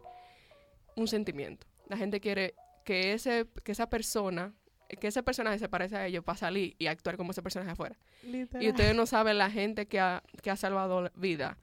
[0.99, 1.65] un sentimiento.
[1.87, 2.53] La gente quiere
[2.85, 4.53] que, ese, que esa persona
[4.99, 7.95] que ese personaje se parece a ellos para salir y actuar como ese personaje afuera.
[8.23, 8.63] Literal.
[8.63, 11.59] Y ustedes no saben la gente que ha, que ha salvado la vida.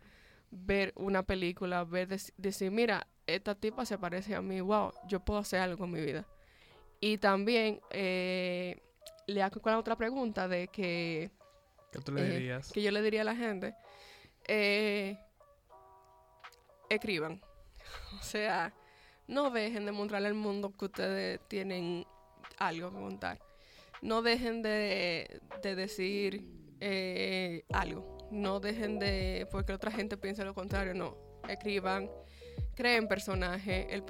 [0.53, 5.19] Ver una película, ver dec- decir, mira, esta tipa se parece a mí, wow, yo
[5.19, 6.25] puedo hacer algo con mi vida.
[7.01, 8.81] Y también eh,
[9.27, 11.33] le hago con la otra pregunta de que,
[11.91, 12.71] ¿Qué tú le eh, dirías?
[12.71, 13.75] que yo le diría a la gente,
[14.47, 15.19] eh,
[16.89, 17.41] escriban.
[18.21, 18.73] O sea,
[19.29, 22.07] no dejen de mostrarle al mundo que ustedes tienen
[22.59, 23.39] algo que contar.
[24.03, 26.47] No dejen de, de decir
[26.81, 28.29] eh, algo.
[28.31, 30.95] No dejen de, porque otra gente piensa lo contrario.
[30.95, 31.17] No,
[31.49, 32.11] escriban,
[32.75, 33.93] creen personaje.
[33.93, 34.05] El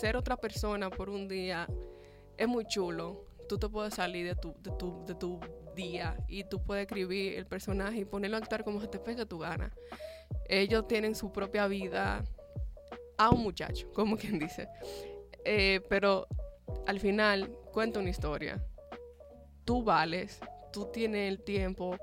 [0.00, 1.66] ser otra persona por un día
[2.36, 3.26] es muy chulo.
[3.48, 5.40] Tú te puedes salir de tu, de tu, de tu
[5.74, 9.26] día y tú puedes escribir el personaje y ponerlo a actuar como se te pegue
[9.26, 9.72] tu gana.
[10.48, 12.24] Ellos tienen su propia vida
[13.18, 14.68] a un muchacho, como quien dice.
[15.44, 16.26] Eh, pero
[16.86, 18.64] al final cuenta una historia.
[19.64, 20.40] Tú vales,
[20.72, 21.96] tú tienes el tiempo.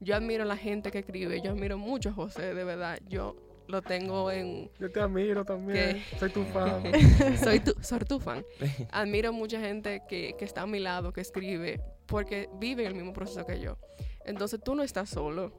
[0.00, 2.98] Yo admiro a la gente que escribe, yo admiro mucho a José, de verdad.
[3.08, 3.36] Yo
[3.68, 4.70] lo tengo en...
[4.78, 6.02] Yo te admiro también.
[6.18, 6.82] Soy tu fan.
[7.42, 8.44] soy tu, soy tu fan.
[8.90, 13.12] Admiro mucha gente que, que está a mi lado, que escribe, porque vive el mismo
[13.12, 13.76] proceso que yo.
[14.24, 15.52] Entonces tú no estás solo.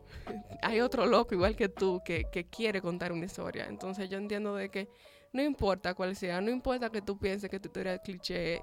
[0.61, 3.65] Hay otro loco igual que tú que, que quiere contar una historia.
[3.67, 4.89] Entonces yo entiendo de que
[5.31, 8.61] no importa cuál sea, no importa que tú pienses que tu historia es cliché,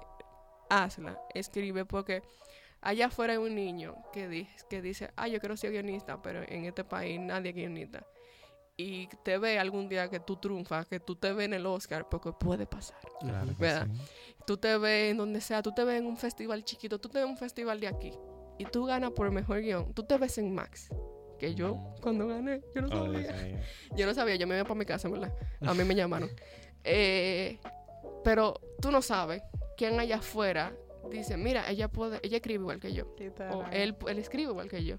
[0.69, 2.21] hazla, escribe, porque
[2.81, 6.43] allá afuera hay un niño que, di- que dice, ah, yo quiero ser guionista, pero
[6.47, 8.05] en este país nadie es guionista.
[8.79, 12.07] Y te ve algún día que tú triunfas, que tú te ves en el Oscar,
[12.09, 13.87] porque puede pasar Claro que ¿Verdad?
[13.91, 14.01] sí.
[14.45, 17.17] tú te ves en donde sea, tú te ves en un festival chiquito, tú te
[17.17, 18.11] ves en un festival de aquí
[18.59, 20.89] y tú ganas por el mejor guion, tú te ves en Max.
[21.39, 22.01] Que yo, Mm.
[22.01, 23.61] cuando gané, yo no Oh, sabía.
[23.95, 25.31] Yo no sabía, yo me iba para mi casa, ¿verdad?
[25.61, 26.29] A mí me llamaron.
[26.83, 27.59] Eh,
[28.23, 29.41] pero tú no sabes
[29.75, 30.73] quién allá afuera
[31.11, 33.13] dice, mira, ella puede, ella escribe igual que yo.
[33.51, 34.95] O él, él escribe igual que yo.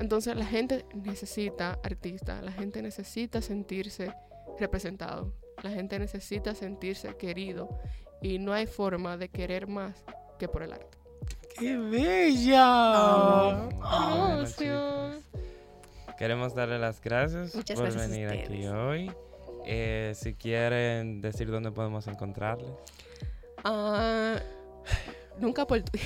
[0.00, 4.14] Entonces la gente necesita artistas, la gente necesita sentirse
[4.58, 7.68] representado, la gente necesita sentirse querido
[8.22, 10.02] y no hay forma de querer más
[10.38, 10.98] que por el arte.
[11.58, 13.68] ¡Qué bella!
[14.56, 15.22] Chicos,
[16.16, 19.12] Queremos darle las gracias Muchas por gracias a venir aquí hoy.
[19.66, 22.70] Eh, si quieren decir dónde podemos encontrarles.
[23.64, 24.40] Ah,
[25.40, 25.98] nunca por tu-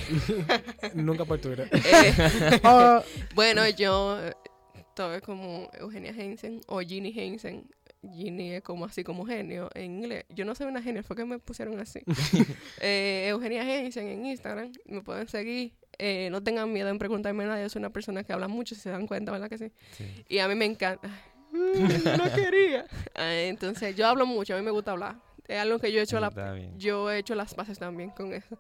[0.95, 1.69] Nunca por Twitter.
[1.73, 3.03] Eh, Oh,
[3.35, 4.33] Bueno, yo eh,
[4.77, 7.69] estoy como Eugenia Hensen o Ginny Hensen.
[8.03, 10.25] Ginny es como así como genio en inglés.
[10.29, 12.01] Yo no soy una genio, fue que me pusieron así.
[12.81, 15.73] Eh, Eugenia Hensen en Instagram, me pueden seguir.
[15.99, 18.81] Eh, no tengan miedo en preguntarme nada, yo soy una persona que habla mucho, si
[18.83, 19.73] se dan cuenta, ¿verdad que sí?
[19.97, 20.25] Sí.
[20.29, 21.09] Y a mí me encanta.
[21.53, 22.85] no quería.
[23.15, 25.17] Ah, entonces, yo hablo mucho, a mí me gusta hablar.
[25.47, 26.31] Es algo que yo he hecho la,
[26.79, 28.59] yo he hecho las bases también con eso.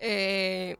[0.00, 0.76] Eh,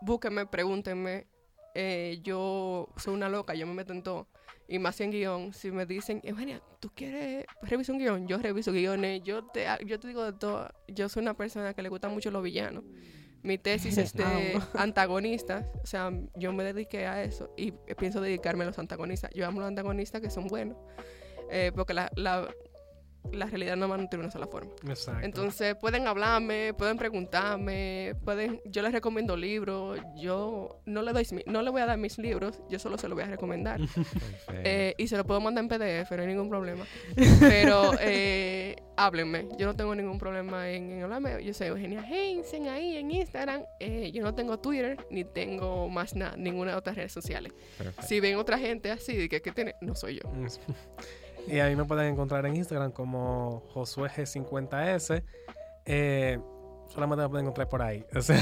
[0.00, 1.26] búsquenme, pregúntenme.
[1.74, 4.28] Eh, yo soy una loca, yo me meto en todo.
[4.68, 8.26] Y más en guion, si me dicen, Eugenia, ¿tú quieres revisar un guion?
[8.26, 10.68] Yo reviso guiones, yo te, yo te digo de todo.
[10.88, 12.82] Yo soy una persona que le gustan mucho los villanos.
[13.42, 14.64] Mi tesis es de Amo.
[14.74, 19.30] antagonistas, o sea, yo me dediqué a eso y pienso dedicarme a los antagonistas.
[19.34, 20.76] Yo amo los antagonistas que son buenos,
[21.48, 22.52] eh, porque la, la,
[23.32, 24.72] la realidad no tiene una sola forma.
[24.88, 25.24] Exacto.
[25.24, 31.62] Entonces pueden hablarme, pueden preguntarme, pueden, yo les recomiendo libros, yo no le doy, no
[31.62, 33.80] le voy a dar mis libros, yo solo se los voy a recomendar.
[34.68, 36.84] Eh, y se lo puedo mandar en PDF, no hay ningún problema.
[37.40, 41.44] Pero eh, háblenme, yo no tengo ningún problema en, en hablarme.
[41.44, 46.14] Yo soy Eugenia Hensen ahí en Instagram, Eh, yo no tengo Twitter ni tengo más
[46.14, 47.52] nada, ninguna de otras redes sociales.
[47.76, 48.02] Perfecto.
[48.02, 50.32] Si ven otra gente así, de que, que tiene, no soy yo.
[51.46, 55.22] Y ahí me pueden encontrar en Instagram como Josué G50S.
[55.84, 56.38] Eh,
[56.88, 58.04] solamente me pueden encontrar por ahí.
[58.16, 58.38] O sea,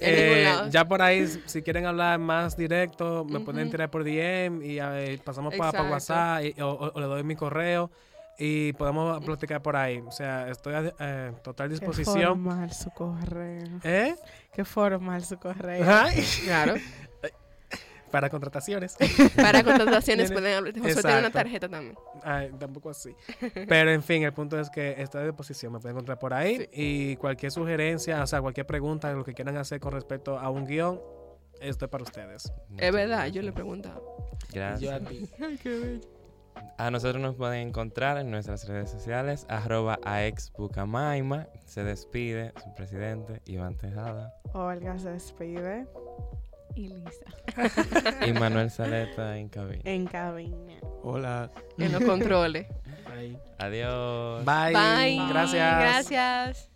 [0.00, 4.78] eh, ya por ahí, si quieren hablar más directo, me pueden tirar por DM y
[4.80, 5.82] eh, pasamos para.
[5.90, 7.90] WhatsApp y- o, o- o le doy mi correo
[8.38, 9.98] y podemos platicar por ahí.
[10.06, 12.42] O sea, estoy a eh, total qué disposición.
[12.44, 13.80] formal su correo.
[13.84, 14.14] ¿Eh?
[14.52, 15.84] Qué formal su correo.
[15.88, 16.74] Ay, Claro.
[18.14, 18.96] para contrataciones.
[19.36, 20.78] Para contrataciones pueden hablar.
[20.78, 21.96] José tiene una tarjeta también.
[22.22, 23.12] Ay, tampoco así.
[23.66, 25.72] Pero en fin, el punto es que estoy a disposición.
[25.72, 26.58] Me pueden encontrar por ahí.
[26.58, 26.68] Sí.
[26.74, 30.64] Y cualquier sugerencia, o sea, cualquier pregunta, lo que quieran hacer con respecto a un
[30.64, 31.00] guion,
[31.60, 32.52] esto es para ustedes.
[32.68, 33.34] Muchas Es verdad, gracias.
[33.34, 34.00] yo le preguntaba.
[34.52, 34.80] Gracias.
[34.80, 35.28] Yo a ti.
[35.40, 36.08] Ay, qué bello.
[36.78, 41.48] A nosotros nos pueden encontrar en nuestras redes sociales, arroba aexbucamaima.
[41.64, 44.32] Se despide su presidente, Iván Tejada.
[44.52, 45.88] Olga se despide
[46.76, 48.26] Y Lisa.
[48.26, 49.82] Y Manuel Saleta en cabina.
[49.84, 50.74] en cabina.
[51.02, 51.50] Hola.
[51.78, 52.66] En los controles.
[53.08, 53.38] Bye.
[53.58, 54.44] Adiós.
[54.44, 54.72] Bye.
[54.72, 55.28] Bye.
[55.28, 55.78] Gracias.
[55.78, 56.70] Gracias.